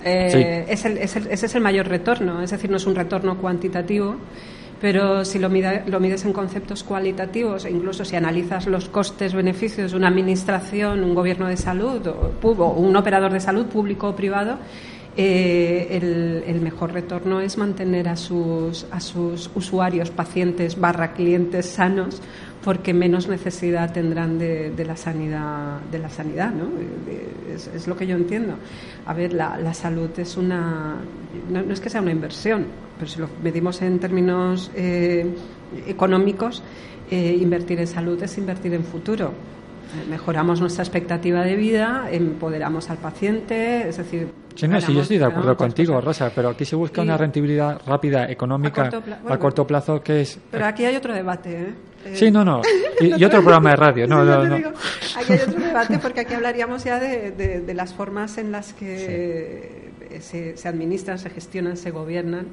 [0.03, 2.95] Eh, es el- es el- ese es el mayor retorno, es decir, no es un
[2.95, 4.15] retorno cuantitativo,
[4.81, 9.91] pero si lo, mida- lo mides en conceptos cualitativos, e incluso si analizas los costes-beneficios
[9.91, 14.15] de una administración, un gobierno de salud o, o un operador de salud público o
[14.15, 14.57] privado,
[15.17, 21.65] eh, el, el mejor retorno es mantener a sus, a sus usuarios, pacientes, barra clientes
[21.65, 22.21] sanos,
[22.63, 26.69] porque menos necesidad tendrán de, de la sanidad, de la sanidad, ¿no?
[27.53, 28.55] Es, lo que yo entiendo.
[29.05, 30.97] A ver, la, la salud es una,
[31.49, 32.65] no, es que sea una inversión,
[32.97, 35.25] pero si lo medimos en términos eh,
[35.87, 36.63] económicos,
[37.09, 39.33] eh, invertir en salud es invertir en futuro.
[40.09, 44.27] Mejoramos nuestra expectativa de vida, empoderamos al paciente, es decir.
[44.55, 46.05] Sí, no, sí, yo estoy de acuerdo contigo, cosas.
[46.05, 49.39] Rosa, pero aquí se busca Y- una rentabilidad rápida, económica, A corto pla- a bueno,
[49.39, 50.39] corto plazo, que es...
[50.51, 51.73] Pero aquí hay otro debate, ¿eh?
[52.05, 52.61] Eh, Sí, no, no.
[53.01, 54.07] Y, y otro programa de radio.
[54.07, 54.55] No, Sí, no, no.
[54.55, 54.69] digo,
[55.17, 58.73] aquí hay otro debate porque aquí hablaríamos ya de, de- de las formas en las
[58.73, 62.47] que eh, se, se administran, se gestionan, se gobiernan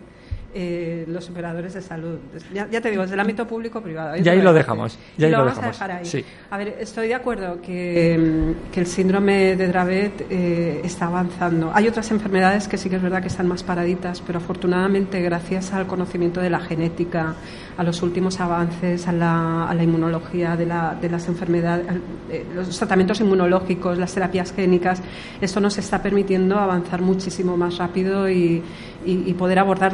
[0.54, 2.18] eh, los operadores de salud.
[2.52, 4.16] Ya, ya te digo, desde el ámbito público-privado.
[4.16, 6.06] Y ahí lo dejamos, y ahí lo, lo vamos dejamos, a dejar ahí.
[6.06, 6.24] sí.
[6.50, 11.70] A ver, estoy de acuerdo que, mm, que el síndrome de Dravet eh, está avanzando.
[11.74, 15.72] Hay otras enfermedades que sí que es verdad que están más paraditas, pero afortunadamente gracias
[15.72, 17.34] al conocimiento de la genética,
[17.78, 21.86] a los últimos avances, a la, a la inmunología de, la- de las enfermedades,
[22.30, 25.02] eh, los tratamientos inmunológicos, las terapias génicas,
[25.40, 28.62] esto nos está permitiendo avanzar muchísimo más rápido y,
[29.04, 29.92] y- y poder abordar,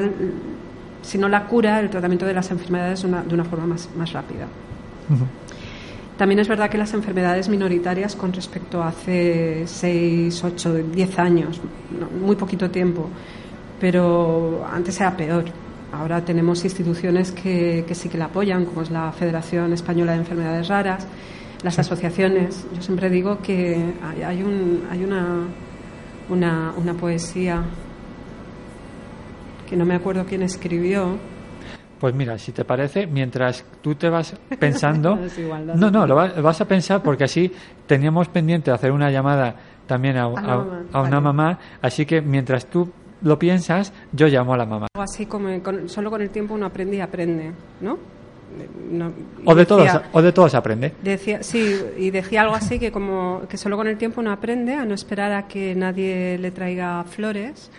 [1.02, 3.88] si no la cura, el tratamiento de las enfermedades de una, de una forma más,
[3.96, 4.46] más rápida.
[6.16, 11.60] También es verdad que las enfermedades minoritarias con respecto a hace 6, 8, 10 años,
[12.24, 13.08] muy poquito tiempo,
[13.80, 15.44] pero antes era peor.
[15.92, 20.18] Ahora tenemos instituciones que, que sí que la apoyan, como es la Federación Española de
[20.18, 21.06] Enfermedades Raras,
[21.62, 22.66] las asociaciones.
[22.74, 25.44] Yo siempre digo que hay, hay un, hay una,
[26.30, 27.62] una, una poesía
[29.68, 31.16] que no me acuerdo quién escribió,
[31.98, 35.18] Pues mira, si te parece, mientras tú te vas pensando...
[35.76, 37.52] No, no, lo va- vas a pensar porque así
[37.86, 39.54] teníamos pendiente hacer una llamada
[39.86, 41.20] también a, una vale.
[41.20, 42.90] mamá, así que mientras tú
[43.22, 44.86] lo piensas, yo llamo a la mamá.
[44.94, 47.98] Algo así como con- solo con el tiempo uno aprende y aprende, ¿no?
[49.46, 50.92] O de, todos, o de todos aprende.
[51.02, 54.74] Decía, sí, y decía algo así que como que solo con el tiempo uno aprende
[54.74, 57.70] a no esperar a que nadie le traiga flores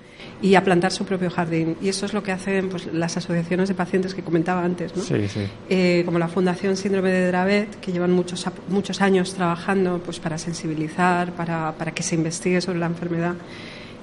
[0.41, 1.75] y a plantar su propio jardín.
[1.79, 5.03] Y eso es lo que hacen pues, las asociaciones de pacientes que comentaba antes, ¿no?
[5.03, 5.41] Sí, sí.
[5.69, 10.39] Eh, como la Fundación Síndrome de Dravet, que llevan muchos, muchos años trabajando pues, para
[10.39, 13.35] sensibilizar, para, para que se investigue sobre la enfermedad.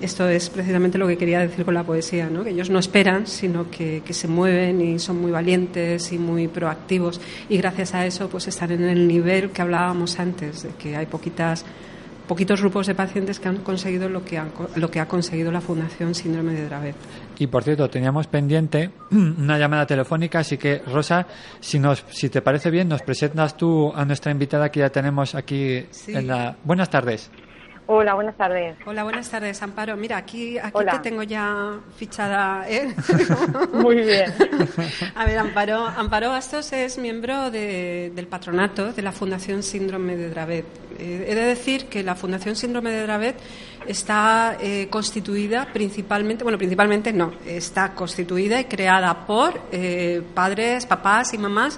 [0.01, 2.43] Esto es precisamente lo que quería decir con la poesía, ¿no?
[2.43, 6.49] que ellos no esperan, sino que, que se mueven y son muy valientes y muy
[6.49, 7.21] proactivos.
[7.49, 11.05] Y gracias a eso pues, están en el nivel que hablábamos antes, de que hay
[11.05, 11.67] poquitas,
[12.27, 15.61] poquitos grupos de pacientes que han conseguido lo que, han lo que ha conseguido la
[15.61, 16.97] Fundación Síndrome de Dravet.
[17.39, 21.27] Y por cierto, teníamos pendiente una llamada telefónica, así que Rosa,
[21.61, 25.35] si nos, si te parece bien, nos presentas tú a nuestra invitada que ya tenemos
[25.35, 26.15] aquí Sí.
[26.15, 26.57] en la.
[26.65, 27.31] Buenas tardes.
[27.93, 28.77] Hola, buenas tardes.
[28.87, 29.97] Hola, buenas tardes, Amparo.
[29.97, 30.93] Mira, aquí, aquí Hola.
[30.93, 32.65] te tengo ya fichada.
[32.71, 32.95] ¿eh?
[33.73, 34.33] Muy bien.
[35.17, 40.31] A ver, Amparo, Amparo Bastos es miembro de- del patronato de la Fundación Síndrome de
[40.31, 40.67] Dravet.
[41.01, 43.37] Eh, he de decir que la Fundación Síndrome de Dravet
[43.89, 51.35] está eh, constituida principalmente, bueno, principalmente no, está constituida y creada por eh, padres, papás
[51.35, 51.77] y mamás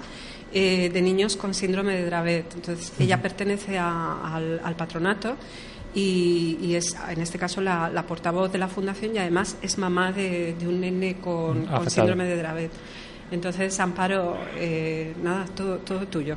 [0.53, 2.53] eh, de niños con síndrome de Dravet.
[2.53, 5.37] Entonces, ella pertenece a- al, al patronato
[5.93, 9.77] y, y es, en este caso, la, la portavoz de la fundación y además es
[9.77, 12.71] mamá de, de un nene con, con síndrome de Dravet.
[13.31, 16.35] Entonces, Amparo, eh, nada, todo, todo tuyo.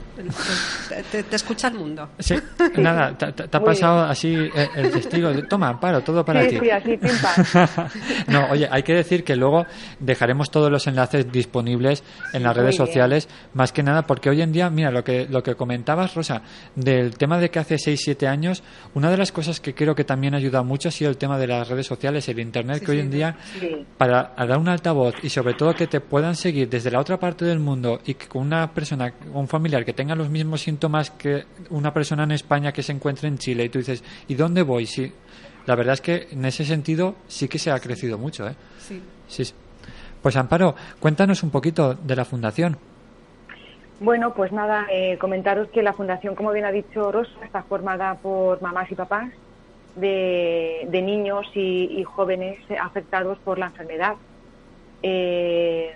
[0.89, 2.09] Te, te- te escucha el mundo.
[2.19, 2.35] Sí,
[2.79, 5.31] nada, te, ha pasado así eh, el testigo.
[5.31, 6.59] de, Toma, Amparo, todo para sí, ti.
[6.61, 7.89] sí, así, pim pam.
[8.29, 9.67] no, oye, hay que decir que luego
[10.01, 12.87] dejaremos todos los enlaces disponibles en las redes Muy bien.
[12.87, 16.41] sociales, más que nada porque hoy en día, mira, lo que, lo que comentabas, Rosa,
[16.75, 18.63] del tema de que hace 6, 7 años,
[18.95, 21.47] una de las cosas que creo que también ayuda mucho ha sido el tema de
[21.47, 23.85] las redes sociales, el Internet, Sí, que hoy en día, Sí.
[23.99, 27.45] para dar un altavoz y sobre todo que te puedan seguir desde la otra parte
[27.45, 31.45] del mundo y que con una persona, un familiar que tenga los mismos síntomas que
[31.71, 34.87] una persona en España que se encuentre en Chile y tú dices, ¿y dónde voy?
[34.87, 35.13] Sí,
[35.67, 38.55] la verdad es que en ese sentido sí que se ha crecido mucho, ¿eh?
[38.79, 39.03] Sí.
[39.29, 39.45] Sí.
[39.45, 39.55] sí.
[40.23, 42.77] Pues Amparo, cuéntanos un poquito de la fundación.
[44.01, 48.15] Bueno, pues nada, eh, comentaros que la fundación, como bien ha dicho Rosa, está formada
[48.17, 49.33] por mamás y papás
[49.95, 54.17] de, de niños y, y jóvenes afectados por la enfermedad.
[55.03, 55.95] Eh,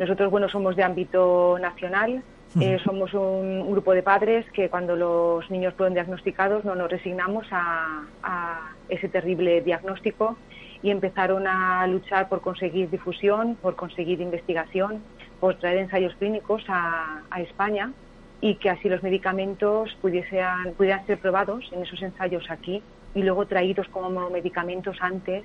[0.00, 2.24] nosotros, bueno, somos de ámbito nacional,
[2.60, 3.20] eh, somos un,
[3.62, 8.60] un grupo de padres que cuando los niños fueron diagnosticados no nos resignamos a, a
[8.88, 10.36] ese terrible diagnóstico
[10.82, 15.04] y empezaron a luchar por conseguir difusión, por conseguir investigación,
[15.38, 17.92] por traer ensayos clínicos a, a España
[18.40, 22.82] y que así los medicamentos pudiesen, pudieran ser probados en esos ensayos aquí
[23.14, 25.44] y luego traídos como medicamentos antes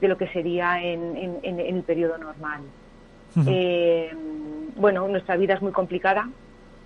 [0.00, 2.62] de lo que sería en, en- en- en el periodo normal.
[3.46, 4.14] Eh,
[4.76, 6.28] bueno, nuestra vida es muy complicada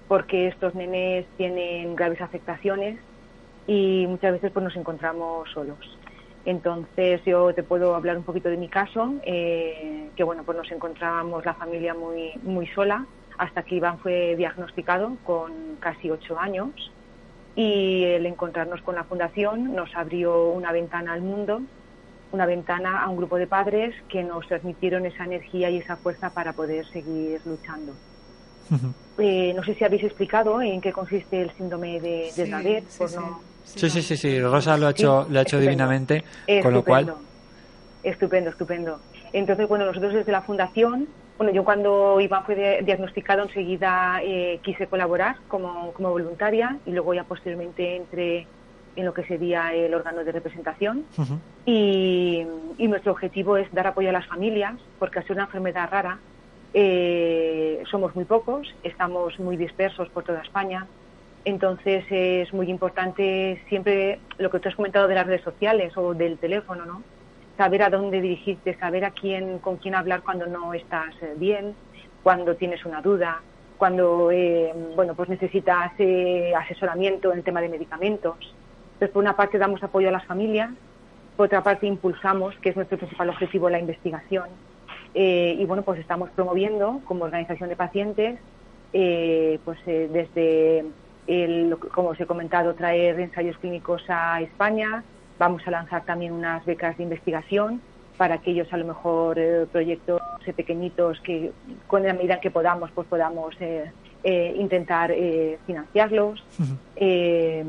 [0.08, 2.98] porque estos nenes tienen graves afectaciones
[3.66, 5.78] y muchas veces pues nos encontramos solos.
[6.44, 10.70] Entonces yo te puedo hablar un poquito de mi caso, eh, que bueno, pues nos
[10.72, 13.06] encontrábamos la familia muy, muy sola
[13.38, 16.70] hasta que Iván fue diagnosticado con casi ocho años
[17.56, 21.62] y el encontrarnos con la fundación nos abrió una ventana al mundo,
[22.32, 26.30] una ventana a un grupo de padres que nos transmitieron esa energía y esa fuerza
[26.30, 27.96] para poder seguir luchando.
[29.18, 32.98] Eh, no sé si habéis explicado en qué consiste el síndrome de, de Sí, sí,
[32.98, 33.16] por sí.
[33.16, 35.70] no- Sí, sí, sí, sí, Rosa lo ha hecho, Sí, lo ha hecho estupendo.
[35.70, 36.24] divinamente,
[36.62, 37.14] con lo cual...
[38.02, 39.02] Estupendo, estupendo.
[39.32, 44.58] Entonces, bueno, nosotros desde la Fundación, bueno, yo cuando Iván fue de- diagnosticado enseguida eh,
[44.62, 48.48] quise colaborar como, como voluntaria y luego ya posteriormente entré
[48.96, 51.04] en lo que sería el órgano de representación.
[51.66, 52.44] Y
[52.78, 56.18] nuestro objetivo es dar apoyo a las familias, porque al ser una enfermedad rara,
[56.72, 60.86] eh, somos muy pocos, estamos muy dispersos por toda España.
[61.44, 66.14] Entonces es muy importante siempre lo que tú has comentado de las redes sociales o
[66.14, 67.02] del teléfono, ¿no?
[67.56, 71.74] Saber a dónde dirigirte, saber a quién, con quién hablar cuando no estás eh, bien,
[72.22, 73.40] cuando tienes una duda,
[73.78, 78.54] cuando eh, bueno pues necesitas eh, asesoramiento en el tema de medicamentos.
[79.00, 80.68] Entonces, por una parte damos apoyo a las familias,
[81.34, 84.50] por otra parte impulsamos, que es nuestro principal objetivo, la investigación.
[85.14, 88.38] Eh, y bueno, pues estamos promoviendo como organización de pacientes,
[88.92, 90.84] eh, pues eh, desde,
[91.26, 95.02] el, como os he comentado, traer ensayos clínicos a España.
[95.38, 97.80] Vamos a lanzar también unas becas de investigación
[98.18, 99.38] para aquellos a lo mejor
[99.72, 100.20] proyectos
[100.54, 101.52] pequeñitos que
[101.86, 103.56] con la medida que podamos pues podamos
[104.22, 106.44] intentar eh, financiarlos
[107.02, 107.64] Eh,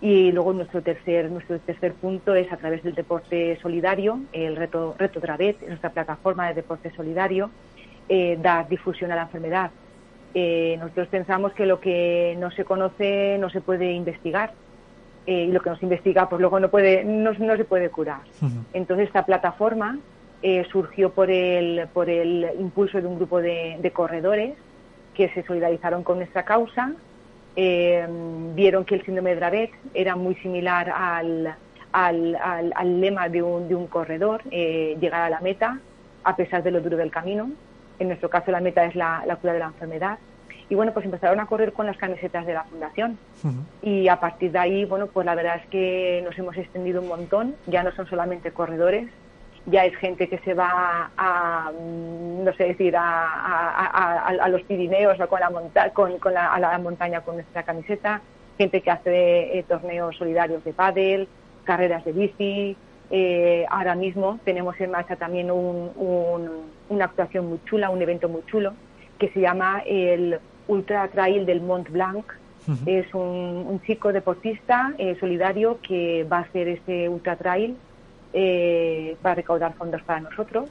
[0.00, 4.94] y luego nuestro tercer nuestro tercer punto es a través del deporte solidario el reto
[4.98, 7.50] reto Dravet nuestra plataforma de deporte solidario
[8.08, 9.70] eh, dar difusión a la enfermedad.
[10.32, 14.52] Eh, nosotros pensamos que lo que no se conoce no se puede investigar
[15.26, 17.88] eh, y lo que no se investiga pues luego no puede no, no se puede
[17.88, 18.20] curar.
[18.74, 19.98] Entonces esta plataforma
[20.42, 24.54] eh, surgió por el por el impulso de un grupo de, de corredores
[25.14, 26.92] que se solidarizaron con nuestra causa
[27.56, 28.06] eh,
[28.54, 31.56] vieron que el síndrome de Dravet era muy similar al,
[31.92, 35.80] al, al- al lema de un, de un corredor, eh, llegar a la meta
[36.24, 37.50] a pesar de lo duro del camino.
[37.98, 40.18] En nuestro caso la meta es la, la cura de la enfermedad.
[40.68, 43.18] Y bueno, pues empezaron a correr con las camisetas de la fundación.
[43.82, 47.08] Y a partir de ahí, bueno, pues la verdad es que nos hemos extendido un
[47.08, 47.54] montón.
[47.66, 49.08] Ya no son solamente corredores,
[49.66, 54.44] ya es gente que se va a, mm, no sé decir, a, a- a- a-
[54.44, 57.62] a los Pirineos o con la, monta con, con la, a la montaña con nuestra
[57.64, 58.20] camiseta,
[58.58, 61.28] gente que hace eh, torneos solidarios de pádel,
[61.64, 62.76] carreras de bici.
[63.10, 68.28] Eh, ahora mismo tenemos en marcha también un- un- una actuación muy chula, un evento
[68.28, 68.72] muy chulo,
[69.18, 70.38] que se llama el
[70.68, 72.24] Ultra Trail del Mont Blanc.
[72.84, 77.76] Es un, un chico deportista eh, solidario que va a hacer este Ultra Trail
[78.38, 80.68] eh, para recaudar fondos para nosotros.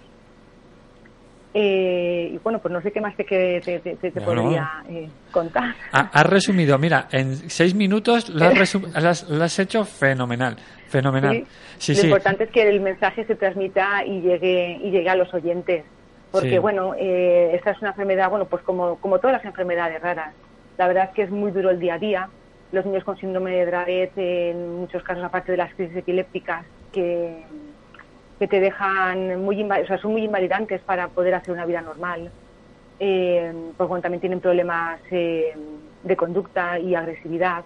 [1.58, 5.10] Eh, y bueno, pues no sé qué más te, te, te- te- No, podría eh,
[5.32, 5.74] contar.
[5.94, 8.46] Ha- Has resumido, mira, en seis minutos lo
[9.44, 10.58] has, hecho fenomenal,
[10.90, 11.46] fenomenal.
[11.78, 12.08] Sí, Lo sí.
[12.08, 15.86] importante es que el mensaje se transmita y llegue y llegue a los oyentes,
[16.32, 20.36] porque bueno, eh, esta es una enfermedad, bueno, pues como como todas las enfermedades raras,
[20.78, 22.30] la verdad es que es muy duro el día a día.
[22.74, 27.46] Los niños con síndrome de Dravet, en muchos casos, aparte de las crisis epilépticas, que
[28.40, 32.32] que te dejan muy o sea, son muy invalidantes para poder hacer una vida normal.
[33.00, 35.54] Eh, porque bueno, también tienen problemas eh,
[36.04, 37.64] de conducta y agresividad.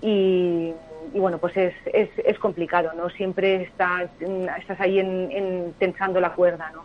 [0.00, 0.72] Y,
[1.12, 3.08] y bueno, pues es, es, es complicado, ¿no?
[3.10, 4.10] Siempre estás,
[4.58, 6.84] estás ahí en, en- tensando la cuerda, ¿no?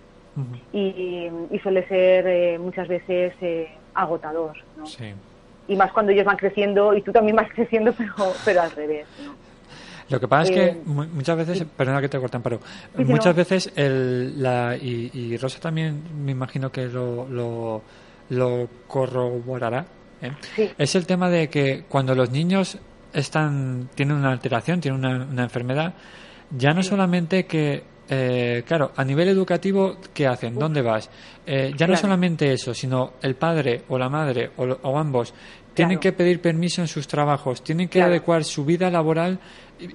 [1.51, 4.85] Y suele ser eh, muchas veces eh, agotador, ¿no?
[4.87, 5.13] Sí.
[5.67, 8.13] Y más cuando ellos van creciendo y tú también vas creciendo, pero,
[8.43, 9.35] pero al revés, ¿no?
[10.09, 12.59] Lo que pasa es Eh, que mu- muchas veces, perdona que te cortan, pero
[12.95, 13.37] Sí, muchas no.
[13.37, 17.81] veces el, la, y, y Rosa también me imagino que lo, lo,
[18.29, 19.85] lo corroborará,
[20.21, 20.31] ¿eh?
[20.55, 20.69] Sí.
[20.77, 22.77] es el tema de que cuando los niños
[23.13, 25.93] están tienen una alteración, tienen una, una enfermedad,
[26.55, 30.57] ya no solamente que, eh, claro, a nivel educativo, ¿qué hacen?
[30.57, 31.09] ¿Dónde vas?
[31.45, 35.33] Eh, ya no solamente eso, sino el padre o la madre o, o ambos
[35.73, 36.01] tienen Claro.
[36.01, 38.11] que pedir permiso en sus trabajos, tienen que Claro.
[38.11, 39.39] adecuar su vida laboral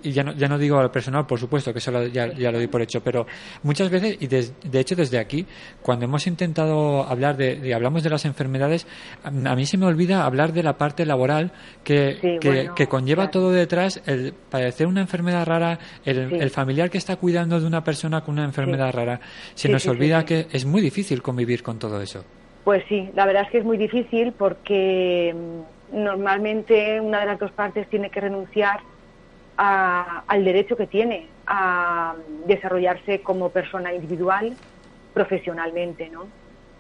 [0.03, 2.51] y ya no, ya no digo al personal, por supuesto, que eso lo- ya, ya
[2.51, 3.27] lo doy por hecho, pero
[3.63, 5.47] muchas veces, y de hecho desde aquí,
[5.81, 8.87] cuando hemos intentado hablar de, de- hablamos de las enfermedades,
[9.23, 11.53] a mí se me olvida hablar de la parte laboral
[11.85, 13.31] que, Sí, que, bueno, que conlleva claro.
[13.31, 16.37] todo detrás, el padecer una enfermedad rara, el, Sí.
[16.39, 19.21] el familiar que está cuidando de una persona con una enfermedad rara.
[19.55, 22.25] Se nos olvida que es muy difícil convivir con todo eso.
[22.63, 25.63] Pues sí, la verdad es que es muy difícil porque mm,
[26.03, 28.81] normalmente una de las dos partes tiene que renunciar
[29.57, 34.59] a- al derecho que tiene a desarrollarse como persona individual
[35.13, 36.33] profesionalmente, ¿no?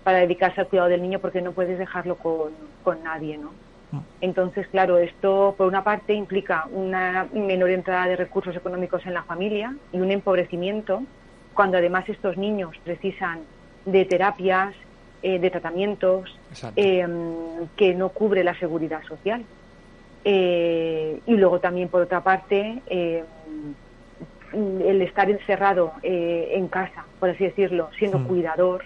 [0.04, 3.58] Para dedicarse al cuidado del niño porque no puedes dejarlo con, con nadie, ¿no?
[4.20, 9.24] Entonces, claro, esto por una parte implica una menor entrada de recursos económicos en la
[9.24, 11.06] familia y un empobrecimiento,
[11.52, 13.48] cuando además estos niños precisan
[13.84, 14.74] de terapias,
[15.22, 16.30] eh, de tratamientos,
[16.76, 17.06] eh,
[17.76, 19.44] que no cubre la seguridad social.
[20.24, 23.24] Eh, y luego también, por otra parte, eh,
[24.52, 28.24] el estar encerrado eh, en casa, por así decirlo, siendo Mm.
[28.26, 28.84] cuidador,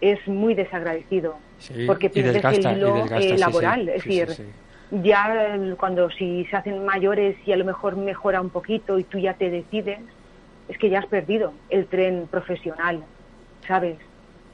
[0.00, 1.36] es muy desagradecido.
[1.58, 3.40] Sí, porque pierdes desgasta, el hilo desgasta, eh, sí, sí.
[3.40, 3.88] laboral.
[3.88, 4.54] Es decir,
[4.90, 9.18] ya cuando si se hacen mayores y a lo mejor mejora un poquito y tú
[9.18, 10.00] ya te decides,
[10.68, 13.02] es que ya has perdido el tren profesional,
[13.66, 13.96] ¿sabes?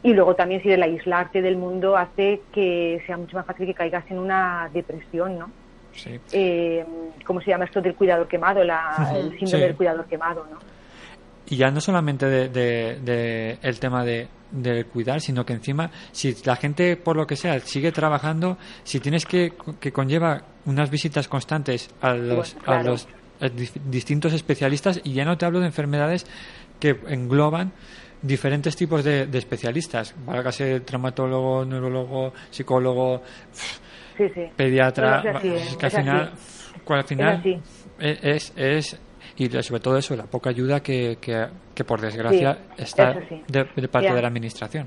[0.04, 3.74] Y luego también si el aislarte del mundo hace que sea mucho más fácil que
[3.74, 5.50] caigas en una depresión, ¿no?
[5.92, 6.20] Sí.
[6.32, 6.84] Eh,
[7.26, 8.62] ¿Cómo se llama esto del cuidador quemado?
[8.62, 9.60] La, el síndrome Sí.
[9.60, 10.58] del cuidador quemado, ¿no?
[11.46, 15.90] Y ya no solamente de, de- de el tema de, de cuidar, sino que encima,
[16.12, 20.90] si la gente, por lo que sea, sigue trabajando, si tienes que, que conlleva unas
[20.90, 22.80] visitas constantes a los, claro.
[22.80, 23.08] a los
[23.40, 23.50] eh,
[23.86, 26.26] distintos especialistas, y ya no te hablo de enfermedades
[26.80, 27.72] que engloban
[28.24, 33.22] diferentes tipos de, de especialistas, válgase traumatólogo, neurólogo, psicólogo,
[34.16, 34.42] Sí, sí.
[34.56, 36.30] pediatra, No, es así, va- es que al final,
[36.84, 37.60] cual al final así.
[37.98, 39.00] es, es
[39.36, 43.14] y sobre todo eso, la poca ayuda que, que, que por desgracia Sí, está
[43.48, 44.86] de, de parte de la administración.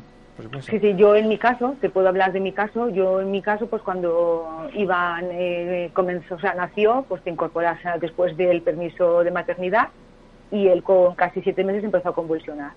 [0.69, 3.41] Sí, sí, yo en mi caso, te puedo hablar de mi caso, yo en mi
[3.41, 8.61] caso, pues cuando Iván eh, comenzó, o sea, nació, pues te incorporas a- después del
[8.61, 9.89] permiso de maternidad
[10.51, 12.71] y él con casi siete meses empezó a convulsionar.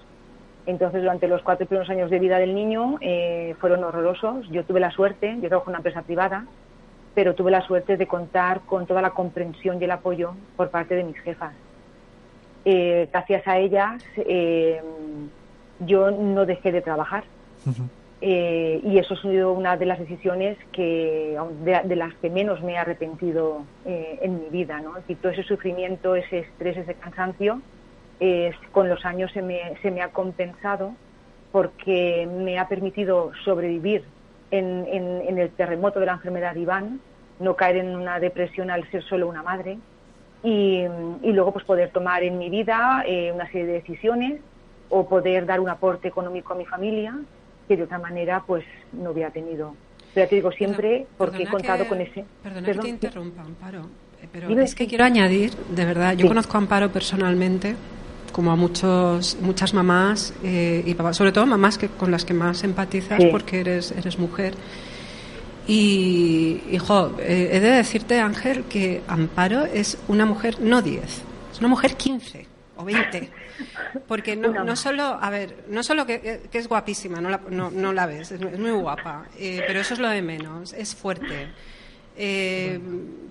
[0.67, 4.49] Entonces, durante los cuatro primeros años de vida del niño eh, fueron horrorosos.
[4.51, 6.47] Yo tuve la suerte, yo trabajo en una empresa privada,
[7.15, 10.95] pero tuve la suerte de contar con toda la comprensión y el apoyo por parte
[10.95, 11.55] de mis jefas.
[12.65, 14.83] Eh, gracias a ellas, eh,
[15.81, 17.25] yo no dejé de trabajar.
[18.23, 22.63] Eh, y eso ha sido una de las decisiones que de, de las que menos
[22.63, 24.93] me he arrepentido eh, en mi vida no
[25.23, 27.63] todo ese sufrimiento ese estrés ese cansancio
[28.21, 30.93] eh, con los años se me, se me ha compensado
[31.53, 34.05] porque me ha permitido sobrevivir
[34.51, 37.01] en, en- en el terremoto de la enfermedad de Iván
[37.39, 39.79] no caer en una depresión al ser solo una madre
[40.43, 40.85] y,
[41.23, 44.41] y luego pues poder tomar en mi vida eh, una serie de decisiones
[44.91, 47.15] o poder dar un aporte económico a mi familia
[47.69, 49.75] que de otra manera pues no hubiera tenido.
[50.13, 52.25] Pero ya te digo siempre porque he contado que- con ese.
[52.43, 53.81] Perdona Perdón, que te interrumpa, Amparo.
[54.23, 54.65] eh, Pero Dime.
[54.65, 56.29] es que quiero añadir, de verdad, yo Sí.
[56.29, 57.77] conozco a Amparo personalmente,
[58.31, 62.35] como a muchos, muchas mamás eh, y papás, sobre todo mamás que, con las que
[62.35, 63.29] más empatizas Sí.
[63.31, 64.55] porque eres, eres mujer.
[65.67, 71.05] Y, hijo, eh, he de decirte, Ángel, que Amparo es una mujer no 10,
[71.53, 73.31] es una mujer 15 o 20.
[74.09, 77.71] Porque no, no solo, a ver, no solo que, que es guapísima, no la, no,
[77.71, 80.95] no la ves, es, es muy guapa, eh, pero eso es lo de menos, es
[80.95, 81.49] fuerte.
[82.17, 82.81] Eh,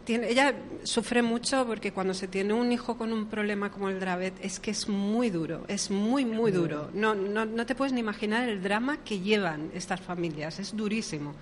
[0.03, 3.99] tiene, ella sufre mucho porque cuando se tiene un hijo con un problema como el
[3.99, 6.89] Dravet es que es muy duro, es muy, muy duro.
[6.93, 11.33] No, no, no te puedes ni imaginar el drama que llevan estas familias, es durísimo.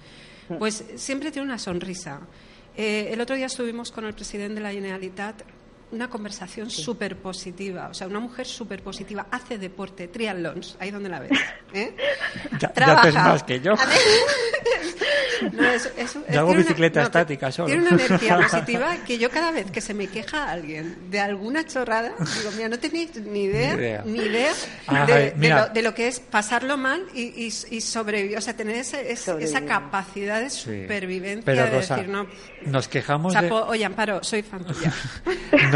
[0.60, 2.22] Pues siempre tiene una sonrisa.
[2.76, 5.42] Eh, el otro día estuvimos con el presidente de la Generalitat
[5.92, 11.10] una conversación súper positiva, o sea, una mujer súper positiva, hace deporte, triatlons, ahí donde
[11.10, 11.32] la ves.
[11.74, 11.96] ¿eh?
[12.54, 13.02] Ya- ya Trabaja.
[13.02, 13.74] haces más que yo.
[15.54, 17.68] No, es- es- es- Yo hago tiene una- bicicleta no, estática solo.
[17.68, 21.64] Tiene una energía positiva que yo cada vez que se me queja alguien de alguna
[21.66, 24.04] chorrada, digo, mira, no tenéis ni idea, Ni idea.
[24.06, 24.52] ni idea
[24.88, 28.56] Ay, de, lo, de lo que es pasarlo mal y, y, y sobrevivir, o sea,
[28.58, 30.62] tener ese- ese- esa capacidad de Sí.
[30.84, 32.26] supervivencia Pero, de Rosa, decir, no,
[32.66, 33.52] nos quejamos de...
[33.52, 34.92] oye, Amparo, soy fan tuya.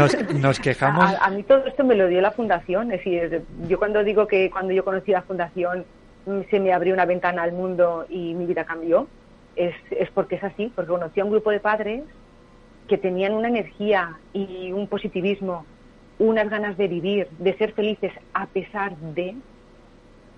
[0.02, 1.04] Nos, nos quejamos...
[1.04, 2.90] A, a mí todo esto me lo dio la fundación.
[2.92, 5.84] Es decir, yo cuando digo que cuando yo conocí la fundación
[6.26, 9.06] mm, se me abrió una ventana al mundo y mi vida cambió,
[9.56, 12.02] es, es porque es así, porque conocí a un grupo de padres
[12.88, 15.64] que tenían una energía y un positivismo,
[16.18, 19.34] unas ganas de vivir, de ser felices a pesar de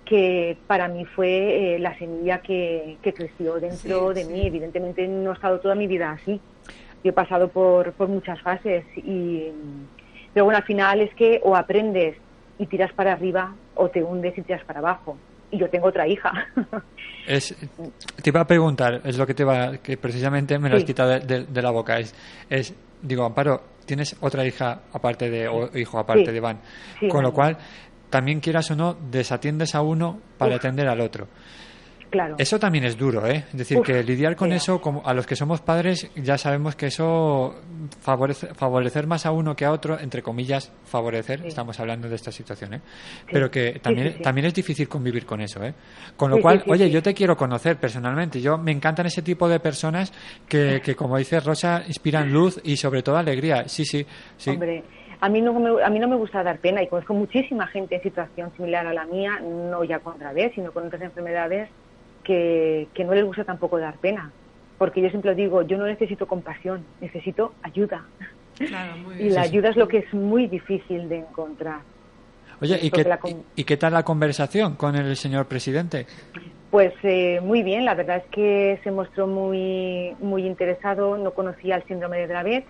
[0.05, 4.31] que para mí fue eh, la semilla que, que creció dentro Sí, de sí.
[4.31, 4.45] mí.
[4.45, 6.39] Evidentemente no he estado toda mi vida así.
[7.05, 9.43] Yo he pasado por, por muchas fases y
[10.33, 12.17] pero bueno, al final es que o aprendes
[12.57, 15.15] y tiras para arriba o te hundes y tiras para abajo.
[15.51, 16.31] Y yo tengo otra hija.
[17.27, 17.55] Es,
[18.21, 20.87] te iba a preguntar, es lo que te iba, que precisamente me lo has Sí.
[20.87, 21.97] quitado de, de- de la boca.
[21.99, 22.13] Es,
[22.49, 26.31] es, digo, Amparo, tienes otra hija aparte de, o hijo aparte Sí.
[26.31, 26.59] de Iván.
[26.99, 27.57] Sí, Con lo cual,
[28.11, 30.57] también quieras o no, desatiendes a uno para Uf.
[30.57, 31.27] atender al otro.
[32.15, 32.35] Claro.
[32.37, 33.43] Eso también es duro, ¿eh?
[33.51, 36.75] Es decir, Uf, que lidiar con eso, como a los que somos padres, ya sabemos
[36.75, 37.55] que eso
[38.01, 41.47] favorece, favorecer más a uno que a otro, entre comillas, favorecer, Sí.
[41.49, 42.81] estamos hablando de esta situación, ¿eh?
[43.31, 45.73] Pero que también, sí, también es difícil convivir con eso, ¿eh?
[46.15, 48.39] Con lo cual, oye, yo te quiero conocer personalmente.
[48.41, 50.13] Yo me encantan ese tipo de personas
[50.47, 53.67] que, que como dice Rosa, inspiran luz y sobre todo alegría.
[53.67, 54.05] Sí, sí,
[54.37, 54.51] sí.
[54.51, 54.83] Hombre,
[55.21, 57.95] a mí, no me, a mí no me gusta dar pena y conozco muchísima gente
[57.95, 61.69] en situación similar a la mía, no ya con Dravet, sino con otras enfermedades,
[62.25, 64.33] que, que no les gusta tampoco dar pena.
[64.77, 68.09] Porque yo siempre digo, yo no necesito compasión, necesito ayuda.
[68.57, 71.83] Claro, muy Y la ayuda es lo que es muy difícil de encontrar.
[72.61, 76.07] Oye, ¿y qué, la con- y- y qué tal la conversación con el señor presidente?
[76.69, 81.77] Pues eh, muy bien, la verdad es que se mostró muy, muy interesado, no conocía
[81.77, 82.65] el síndrome de Dravet.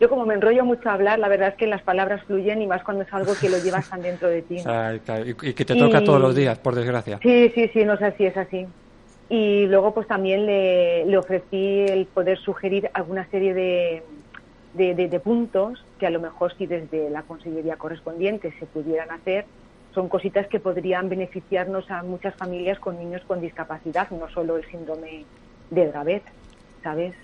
[0.00, 2.66] Yo como me enrollo mucho a hablar, la verdad es que las palabras fluyen y
[2.66, 4.56] más cuando es algo que lo llevas tan dentro de ti.
[4.62, 7.18] Claro, y, y que te Y- toca todos los días, por desgracia.
[7.22, 8.66] Sí, sí, sí, no sé si es así.
[9.30, 14.02] Y luego pues también le, le ofrecí el poder sugerir alguna serie de,
[14.74, 19.44] de, puntos que a lo mejor si desde la consellería correspondiente se pudieran hacer,
[19.92, 24.64] son cositas que podrían beneficiarnos a muchas familias con niños con discapacidad, no solo el
[24.66, 25.24] síndrome
[25.70, 26.22] de Dravet,
[26.82, 27.14] ¿sabes?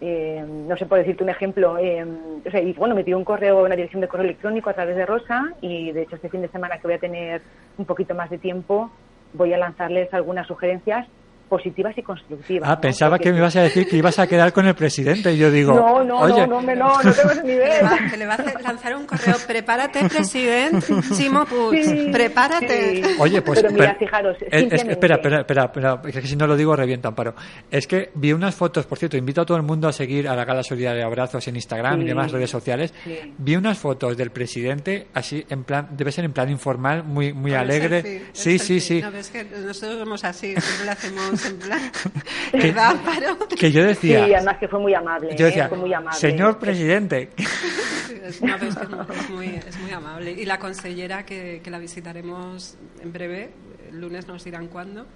[0.00, 2.04] Eh, no sé, por decirte un ejemplo, eh,
[2.44, 4.96] o sea, y bueno, me pidió un correo, una dirección de correo electrónico a través
[4.96, 7.40] de Rosa y de hecho este fin de semana que voy a tener
[7.78, 8.90] un poquito más de tiempo
[9.32, 11.06] voy a lanzarles algunas sugerencias
[11.48, 12.68] positivas y constructivas.
[12.68, 12.80] Ah, ¿no?
[12.80, 15.38] pensaba Porque que me ibas a decir que ibas a quedar con el presidente y
[15.38, 17.68] yo digo, No, no, oye, no, no, no, no tengo ese nivel.
[17.68, 19.36] le va, que le va a lanzar un correo.
[19.46, 20.86] Prepárate, presidente
[21.16, 21.84] Chimo Puig.
[21.84, 23.02] Sí, Prepárate.
[23.04, 23.16] sí.
[23.18, 23.60] Oye, pues.
[23.60, 26.74] Pero mira, fijaros, es- simplemente- espera, espera, espera, espera, es que si no lo digo
[26.76, 27.34] reviento, Amparo.
[27.70, 30.34] Es que vi unas fotos, por cierto, invito a todo el mundo a seguir a
[30.36, 32.92] la Gala Solidaria de Abrazos en Instagram y demás redes sociales.
[33.04, 33.34] sí.
[33.38, 37.54] Vi unas fotos del presidente, así, en plan, debe ser en plan informal, muy, muy
[37.54, 38.02] alegre.
[38.02, 38.80] selfie, sí, sí, selfie.
[38.80, 39.02] sí.
[39.02, 41.80] No, pero es que nosotros somos así, siempre lo hacemos en plan.
[42.52, 43.38] Que- ¿Verdad, Amparo?
[43.58, 45.36] Que yo Sí, decía, además que fue muy amable.
[45.36, 45.48] yo ¿eh?
[45.48, 46.18] decía, Fue muy amable.
[46.18, 47.30] señor presidente.
[48.26, 50.32] Es, no, pero es, que es muy, es muy- amable.
[50.32, 53.50] Y la consellera que, que la visitaremos en breve,
[53.90, 55.06] el lunes nos dirán cuándo,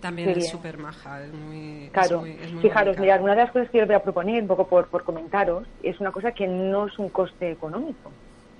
[0.00, 1.24] también Qué es súper maja.
[1.24, 3.84] Es muy, es Claro, muy- es muy fijaros, mirad, una de las cosas que yo
[3.84, 6.98] os voy a proponer, un poco por, por comentaros, es una cosa que no es
[6.98, 8.10] un coste económico.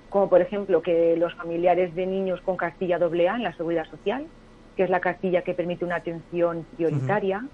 [0.09, 4.25] Como por ejemplo que los familiares de niños con cartilla AA en la Seguridad Social,
[4.79, 7.45] que es la cartilla que permite una atención prioritaria,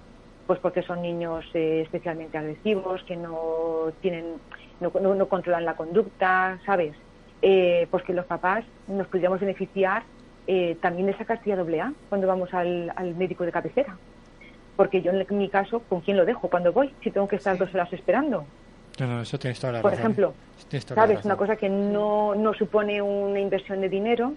[0.46, 4.34] pues porque son niños eh, especialmente agresivos, que no tienen,
[4.80, 6.94] no, no- no controlan la conducta, ¿sabes?
[7.42, 10.04] Eh, pues que los papás nos podríamos beneficiar
[10.46, 13.98] eh, también de esa cartilla AA cuando vamos al, al médico de cabecera
[14.76, 16.94] porque yo en mi caso, ¿con quién lo dejo cuando voy?
[17.02, 18.44] Si tengo que estar dos horas esperando.
[19.00, 20.04] No, no, eso tienes toda la Por razón.
[20.04, 20.34] ejemplo,
[20.68, 21.16] Tienes toda la ¿sabes?
[21.16, 21.30] razón.
[21.32, 24.34] Una cosa que no, no supone una inversión de dinero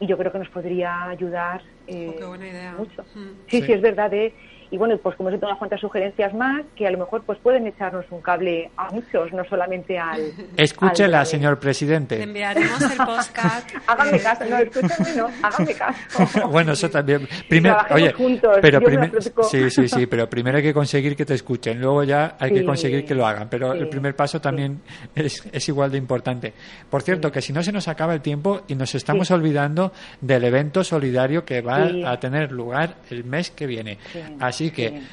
[0.00, 2.72] y yo creo que nos podría ayudar eh, Oh, qué buena idea.
[2.72, 3.02] mucho.
[3.14, 3.30] Mm.
[3.50, 3.66] Sí, Sí.
[3.66, 4.12] sí, es verdad.
[4.14, 4.34] ¿eh?
[4.70, 7.66] Y bueno, pues como hecho unas cuantas sugerencias más, que a lo mejor pues pueden
[7.66, 10.20] echarnos un cable a muchos, no solamente al...
[10.56, 12.22] Escúchela, al- señor Te presidente.
[12.22, 13.68] enviaremos el podcast.
[13.86, 16.48] Háganme caso, no, escúchame, no, háganme caso.
[16.50, 17.26] bueno, eso también.
[17.48, 19.42] Primero, oye, juntos, pero yo me primer- ofrezco.
[19.44, 22.64] sí, sí, sí, pero primero hay que conseguir que te escuchen, luego ya hay que
[22.64, 24.80] conseguir que lo hagan, pero el primer paso también
[25.14, 26.52] es, es igual de importante.
[26.88, 29.34] Por cierto, que si no se nos acaba el tiempo y nos estamos Sí.
[29.34, 32.04] olvidando del evento solidario que va Sí.
[32.04, 33.98] a tener lugar el mes que viene.
[34.12, 34.20] Sí,
[34.60, 35.06] Así que sí.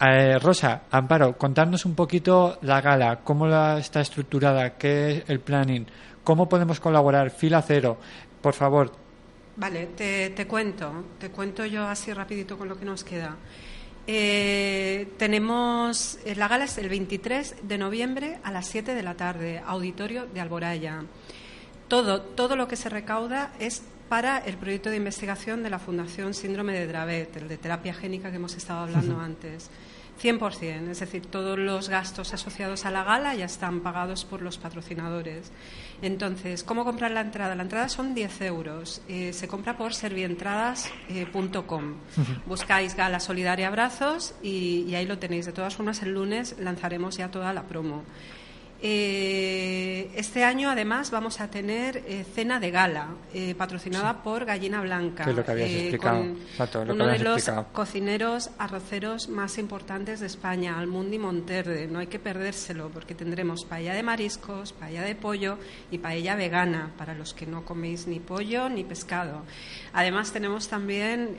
[0.00, 5.40] eh, Rosa, Amparo, contarnos un poquito la gala, cómo la está estructurada, qué es el
[5.40, 5.86] planning,
[6.24, 7.96] cómo podemos colaborar, fila cero.
[8.42, 8.92] Por favor,
[9.56, 13.36] Vale, te, te cuento, te cuento yo así rapidito con lo que nos queda.
[14.06, 19.14] Eh, tenemos, eh, la gala es el 23 de noviembre a las 7 de la
[19.16, 21.02] tarde, auditorio de Alboraya.
[21.88, 26.34] Todo, todo lo que se recauda es para el proyecto de investigación de la Fundación
[26.34, 29.70] Síndrome de Dravet, el de terapia génica que hemos estado hablando antes.
[30.20, 34.58] 100%, es decir, todos los gastos asociados a la gala ya están pagados por los
[34.58, 35.52] patrocinadores.
[36.02, 37.54] Entonces, ¿cómo comprar la entrada?
[37.54, 39.00] La entrada son 10 euros.
[39.08, 41.94] Eh, se compra por servientradas.com.
[42.46, 45.46] Buscáis Gala Solidaria Abrazos y, y ahí lo tenéis.
[45.46, 48.02] De todas formas, el lunes lanzaremos ya toda la promo.
[48.80, 54.80] Eh, este año, además, vamos a tener eh, cena de gala, eh, patrocinada por Gallina
[54.80, 55.24] Blanca.
[55.24, 56.18] Que es lo que habías explicado.
[56.20, 57.66] con Exacto, lo que uno de los explicado.
[57.72, 61.88] cocineros arroceros más importantes de España, Almundi Monterde.
[61.88, 65.58] No hay que perdérselo porque tendremos paella de mariscos, paella de pollo
[65.90, 69.42] y paella vegana para los que no coméis ni pollo ni pescado.
[69.92, 71.36] Además tenemos también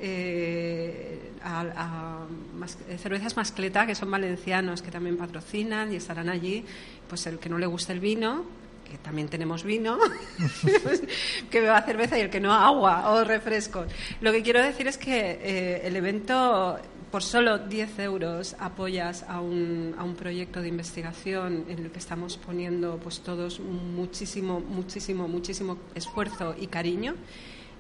[1.42, 2.26] a- a
[2.58, 6.66] mas- cervezas Mascleta que son valencianos que también patrocinan y estarán allí.
[7.10, 8.46] Pues el que no le guste el vino,
[8.90, 9.98] que también tenemos vino,
[11.52, 13.88] que beba cerveza y el que no agua o refrescos.
[14.22, 16.80] Lo que quiero decir es que eh, el evento,
[17.12, 22.00] por solo 10 euros, apoyas a un, a un proyecto de investigación en el que
[22.00, 27.16] estamos poniendo pues todos muchísimo, muchísimo, muchísimo esfuerzo y cariño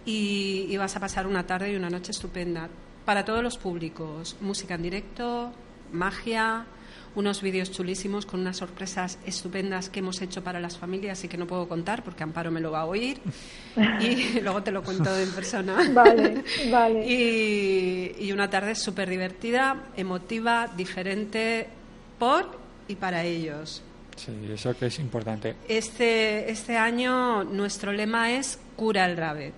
[0.05, 2.69] y, y vas a pasar una tarde y una noche estupenda
[3.05, 4.35] para todos los públicos.
[4.41, 5.51] Música en directo,
[5.91, 6.65] magia,
[7.15, 11.37] unos vídeos chulísimos con unas sorpresas estupendas que hemos hecho para las familias y que
[11.37, 13.19] no puedo contar porque Amparo me lo va a oír
[13.99, 15.77] y luego te lo cuento en persona.
[15.93, 17.05] Vale, vale.
[17.07, 21.67] Y, y una tarde súper divertida, emotiva, diferente
[22.17, 23.81] por y para ellos.
[24.15, 25.55] sí, eso que es importante.
[25.67, 29.53] Este, este año nuestro lema es cura el rabet.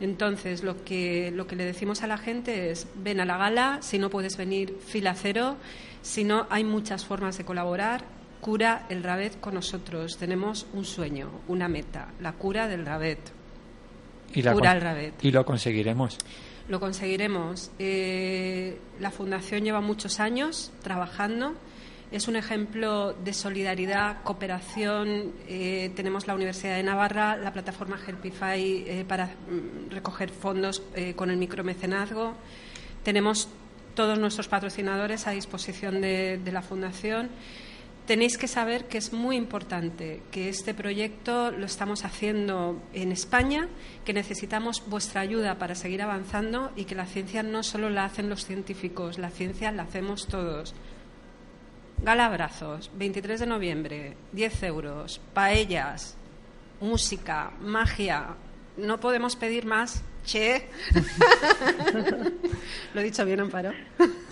[0.00, 3.78] Entonces, lo que, lo que le decimos a la gente es, ven a la gala,
[3.82, 5.56] si no puedes venir, fila cero,
[6.02, 8.04] si no, hay muchas formas de colaborar,
[8.40, 10.18] cura el rabet con nosotros.
[10.18, 13.20] Tenemos un sueño, una meta, la cura del rabet.
[14.34, 15.14] Y, la Cura el rabet.
[15.22, 16.18] y lo conseguiremos.
[16.68, 17.70] Lo conseguiremos.
[17.78, 21.54] Eh, la Fundación lleva muchos años trabajando.
[22.10, 25.32] Es un ejemplo de solidaridad, cooperación.
[25.46, 30.82] Eh, tenemos la Universidad de Navarra, la plataforma Helpify eh, para mm, recoger fondos
[31.14, 32.34] con el micromecenazgo.
[33.02, 33.48] Tenemos
[33.94, 37.30] todos nuestros patrocinadores a disposición de, la Fundación.
[38.06, 43.68] Tenéis que saber que es muy importante que este proyecto lo estamos haciendo en España,
[44.04, 48.28] que necesitamos vuestra ayuda para seguir avanzando y que la ciencia no solo la hacen
[48.28, 50.74] los científicos, la ciencia la hacemos todos.
[52.02, 56.16] Gala Abrazos, 23 de noviembre, 10 euros, paellas,
[56.80, 58.34] música, magia.
[58.76, 60.02] No podemos pedir más.
[60.24, 60.68] Che.
[62.94, 63.72] Lo he dicho bien, Amparo.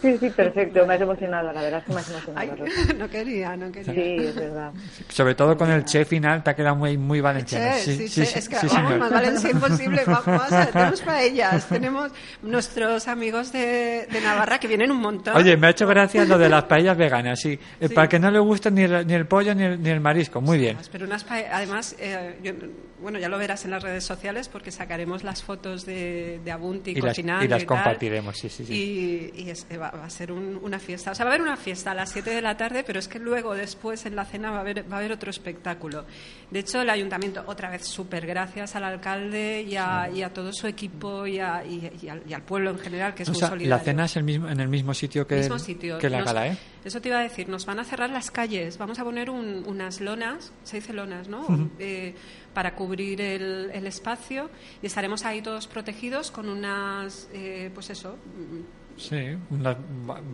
[0.01, 0.87] Sí, sí, perfecto.
[0.87, 2.95] Me has emocionado, la verdad es que me has Ay, emocionado.
[2.99, 3.93] No quería, no quería.
[3.95, 4.73] Sí, es verdad.
[5.09, 7.73] Sobre todo con el che final te ha quedado muy, muy valenciano.
[7.77, 8.99] Che, sí, sí, che, sí, es que vamos, señor.
[8.99, 10.03] más Valencia imposible.
[10.07, 15.37] Vamos, a tenemos paellas, tenemos nuestros amigos de, de Navarra que vienen un montón.
[15.37, 17.59] Oye, me ha hecho gracia lo de las paellas veganas, sí.
[17.81, 20.01] Eh, Para que no le guste ni el, ni el pollo ni el, ni el
[20.01, 20.41] marisco.
[20.41, 20.77] Muy bien.
[20.91, 22.53] Pero unas además, eh, yo-
[23.01, 26.91] bueno, ya lo verás en las redes sociales porque sacaremos las fotos de, de Abunti
[26.91, 27.67] Y las, cocinando y las tal.
[27.67, 29.33] compartiremos, sí, sí, sí.
[29.35, 31.11] Y, y es- va, va a ser un- una fiesta.
[31.11, 33.09] O sea, va a haber una fiesta a las 7 de la tarde, pero es
[33.09, 36.05] que luego, después, en la cena, va a haber, va a haber otro espectáculo.
[36.51, 40.53] De hecho, el ayuntamiento, otra vez, súper gracias al alcalde y a, y a todo
[40.53, 43.33] su equipo y, a- y- y al, y al pueblo en general, que es O
[43.33, 43.77] muy sea, solidario.
[43.77, 45.99] la cena es el mismo, en el mismo sitio que, Mismo sitio.
[45.99, 46.57] que la Nos- gala, ¿eh?
[46.85, 49.65] Eso te iba a decir, nos van a cerrar las calles, vamos a poner un-
[49.67, 51.45] unas lonas, se dice lonas, ¿no?
[51.79, 52.15] Eh,
[52.55, 54.51] para cubrir el, el espacio
[54.83, 58.17] y estaremos ahí todos protegidos con unas, eh, pues eso,
[59.01, 59.77] Sí, una-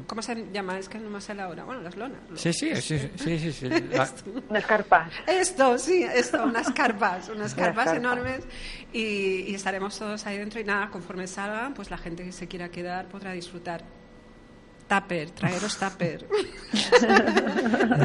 [0.09, 0.77] ¿cómo se llama?
[0.79, 1.63] Es que no me sé la hora.
[1.65, 2.19] Bueno, las lonas.
[2.35, 3.69] sí, sí, sí, sí, sí, sí.
[3.93, 4.09] La-
[4.51, 5.13] Unas carpas.
[5.27, 7.97] Esto, sí, esto, unas carpas, unas carpas carpas.
[7.97, 8.45] enormes
[8.93, 12.49] y, y estaremos todos ahí dentro y nada, conforme salgan, pues la gente que se
[12.49, 13.85] quiera quedar podrá disfrutar.
[14.89, 16.27] Tupper, traeros tupper.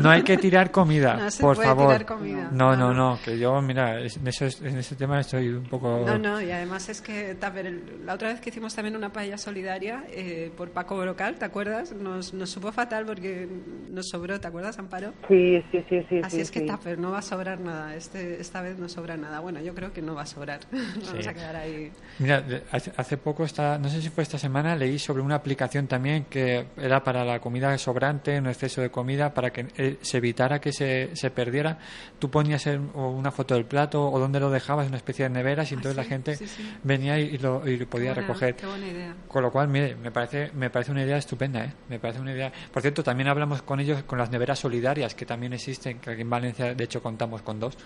[0.01, 1.87] no hay que tirar comida, No se por puede favor.
[1.87, 2.49] tirar comida.
[2.51, 3.19] No, no, No.
[3.23, 6.03] que yo, mira, en, eso, es- en ese tema estoy un poco...
[6.05, 9.37] No, no, y además es que tupper, la otra vez que hicimos también una paella
[9.37, 11.91] solidaria eh, por Paco Brocal, ¿te acuerdas?
[11.93, 13.47] Nos, nos supo fatal porque
[13.89, 15.13] nos sobró, ¿te acuerdas, Amparo?
[15.27, 16.19] Sí, sí, sí, sí.
[16.23, 16.65] Así sí, es que sí.
[16.65, 17.95] tupper, no va a sobrar nada.
[17.95, 19.39] Este, esta vez no sobra nada.
[19.39, 20.61] Bueno, yo creo que no va a sobrar.
[20.71, 21.27] Vamos Sí.
[21.29, 21.91] a quedar ahí.
[22.19, 25.35] Mira, de- hace, hace poco, esta, no sé si fue esta semana, leí sobre una
[25.35, 29.97] aplicación también que era para la comida sobrante, un exceso de comida, para que eh,
[30.01, 31.77] se evitara que se, se perdiera.
[32.19, 35.71] Tú ponías el- una foto del plato o donde lo dejabas, una especie de neveras,
[35.71, 36.73] y Ah, entonces la sí, gente sí, sí.
[36.83, 38.55] venía y lo, y lo podía Qué buena- recoger.
[38.55, 39.15] Qué buena idea.
[39.27, 41.73] Con lo cual, mire, me parece, me parece una idea estupenda, ¿eh?
[41.89, 42.51] Me parece una idea.
[42.71, 46.21] Por cierto, también hablamos con ellos con las neveras solidarias que también existen, que aquí
[46.21, 47.77] en Valencia, de hecho, contamos con dos.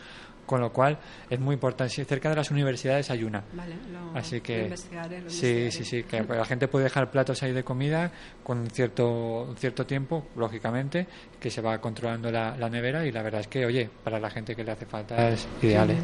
[0.45, 0.97] Con lo cual,
[1.29, 2.05] es muy importante.
[2.05, 3.43] Cerca de las universidades hay una.
[3.53, 5.71] Vale, lo, Así lo que investigaré, lo sí, investigaré.
[5.71, 8.11] sí, sí, que la gente puede dejar platos ahí de comida
[8.43, 11.07] con cierto cierto tiempo, lógicamente,
[11.39, 14.29] que se va controlando la, la nevera y la verdad es que, oye, para la
[14.29, 15.97] gente que le hace falta es ideal, ¿eh?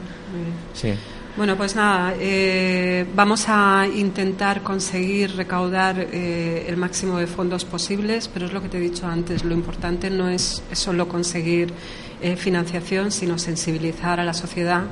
[0.73, 0.93] Sí.
[1.37, 8.27] Bueno, pues nada, eh, vamos a intentar conseguir recaudar eh, el máximo de fondos posibles,
[8.27, 11.73] pero es lo que te he dicho antes, lo importante no es solo conseguir
[12.21, 14.83] eh, financiación, sino sensibilizar a la sociedad,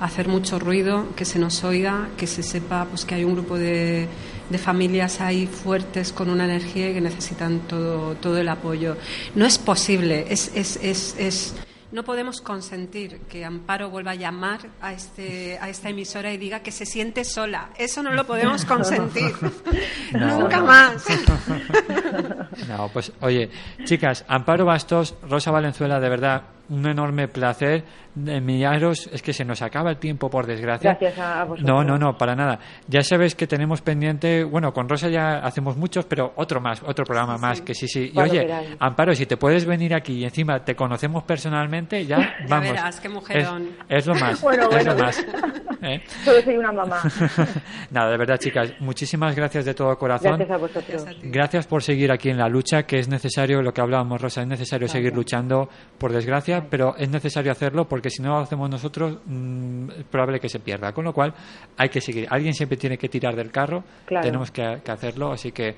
[0.00, 3.58] hacer mucho ruido, que se nos oiga, que se sepa pues, que hay un grupo
[3.58, 4.08] de,
[4.48, 8.96] de familias ahí fuertes con una energía y que necesitan todo, todo el apoyo.
[9.34, 11.54] No es posible, es, es, es, es
[11.92, 16.60] no podemos consentir que Amparo vuelva a llamar a, este, a esta emisora y diga
[16.60, 17.70] que se siente sola.
[17.76, 19.32] Eso no lo podemos consentir.
[20.12, 20.66] No, Nunca no.
[20.66, 21.04] más.
[22.68, 23.50] No, pues oye,
[23.84, 27.84] chicas, Amparo Bastos, Rosa Valenzuela, de verdad, un enorme placer.
[28.26, 30.96] Enviaros, es que se nos acaba el tiempo, por desgracia.
[31.00, 31.66] Gracias a vosotros.
[31.68, 32.58] No, no, no, para nada.
[32.88, 37.04] Ya sabéis que tenemos pendiente, bueno, con Rosa ya hacemos muchos, pero otro más, otro
[37.04, 38.06] programa más, que sí, sí.
[38.10, 38.76] Y Cuando oye.
[38.80, 42.70] Amparo, si te puedes venir aquí y encima te conocemos personalmente, ya Ya vamos.
[42.70, 43.68] verás, qué mujerón.
[43.88, 44.94] Es, es lo más, Bueno, es bueno.
[44.94, 45.26] lo más.
[45.82, 46.02] ¿eh?
[46.24, 47.00] Solo soy una mamá.
[47.90, 50.36] Nada, de verdad, chicas, muchísimas gracias de todo corazón.
[50.36, 51.04] Gracias a vosotros.
[51.04, 51.16] Gracias.
[51.32, 54.46] Gracias por seguir aquí en la lucha, que es necesario, lo que hablábamos, Rosa, es
[54.48, 55.68] necesario seguir luchando,
[55.98, 60.40] por desgracia, pero es necesario hacerlo porque si no lo hacemos nosotros, mm, es probable
[60.40, 60.92] que se pierda.
[60.92, 61.34] Con lo cual,
[61.76, 62.26] hay que seguir.
[62.30, 64.24] Alguien siempre tiene que tirar del carro, Claro.
[64.26, 65.76] tenemos que, que hacerlo, así que Sí,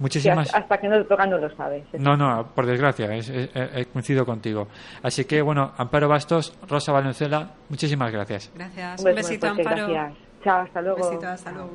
[0.00, 0.46] muchísimas.
[0.48, 1.84] hasta, hasta que no te toca no lo sabes.
[1.92, 4.68] No, no, por desgracia, es- es- es- coincido contigo.
[5.02, 8.50] Así que, bueno, Amparo Bastos, Rosa Valenzuela, muchísimas gracias.
[8.54, 9.00] Gracias.
[9.00, 9.14] Un muy
[9.50, 9.92] besito, fuerte, Amparo.
[9.92, 10.18] Gracias.
[10.42, 10.96] Chao, hasta luego.
[10.96, 11.70] besito, hasta luego.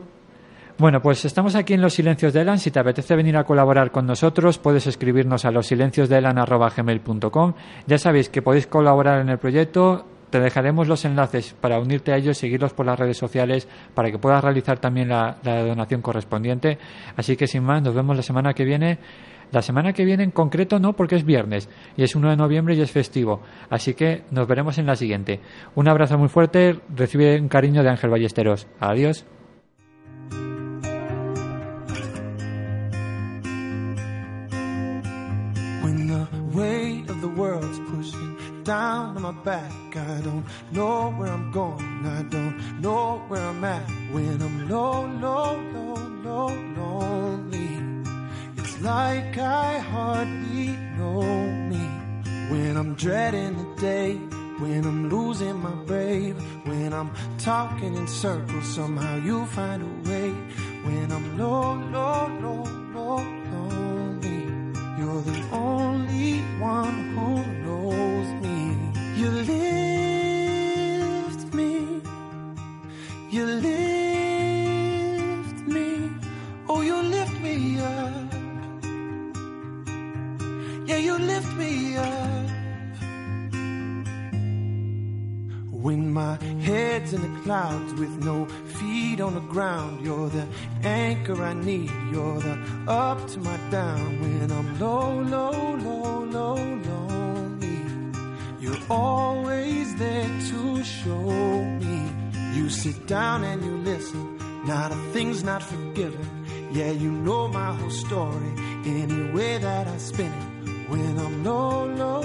[0.78, 2.58] Bueno, pues estamos aquí en Los Silencios de Elan.
[2.58, 7.54] Si te apetece venir a colaborar con nosotros, puedes escribirnos a losilenciosdeelan.gmail.com.
[7.86, 10.06] Ya sabéis que podéis colaborar en el proyecto.
[10.30, 14.20] Te dejaremos los enlaces para unirte a ellos, seguirlos por las redes sociales, para que
[14.20, 16.78] puedas realizar también la, la donación correspondiente.
[17.18, 19.00] Así que sin más, nos vemos la semana que viene.
[19.52, 22.76] La semana que viene en concreto no, porque es viernes y es 1 de noviembre
[22.76, 23.42] y es festivo.
[23.70, 25.40] Así que nos veremos en la siguiente.
[25.76, 26.80] Un abrazo muy fuerte.
[26.96, 28.68] Recibe un cariño de Ángel Ballesteros.
[28.80, 29.26] Adiós.
[48.82, 50.68] Like I hardly
[50.98, 51.22] know
[51.68, 51.84] me
[52.50, 54.16] when I'm dreading the day.
[54.60, 60.32] When I'm losing my brave, when I'm talking in circles, somehow you find a way.
[60.84, 62.64] When I'm low, low, low,
[62.94, 64.44] low, lonely,
[64.98, 67.09] you're the only one
[88.00, 88.46] with no
[88.80, 90.48] feet on the ground, you're the
[90.84, 91.92] anchor I need.
[92.12, 97.82] You're the up to my down when I'm low, low, low, low, lonely.
[98.62, 102.12] You're always there to show me.
[102.56, 104.38] You sit down and you listen.
[104.66, 106.28] Not a thing's not forgiven.
[106.72, 108.54] Yeah, you know my whole story.
[108.86, 110.90] Any way that I spin it.
[110.90, 112.19] When I'm low, low,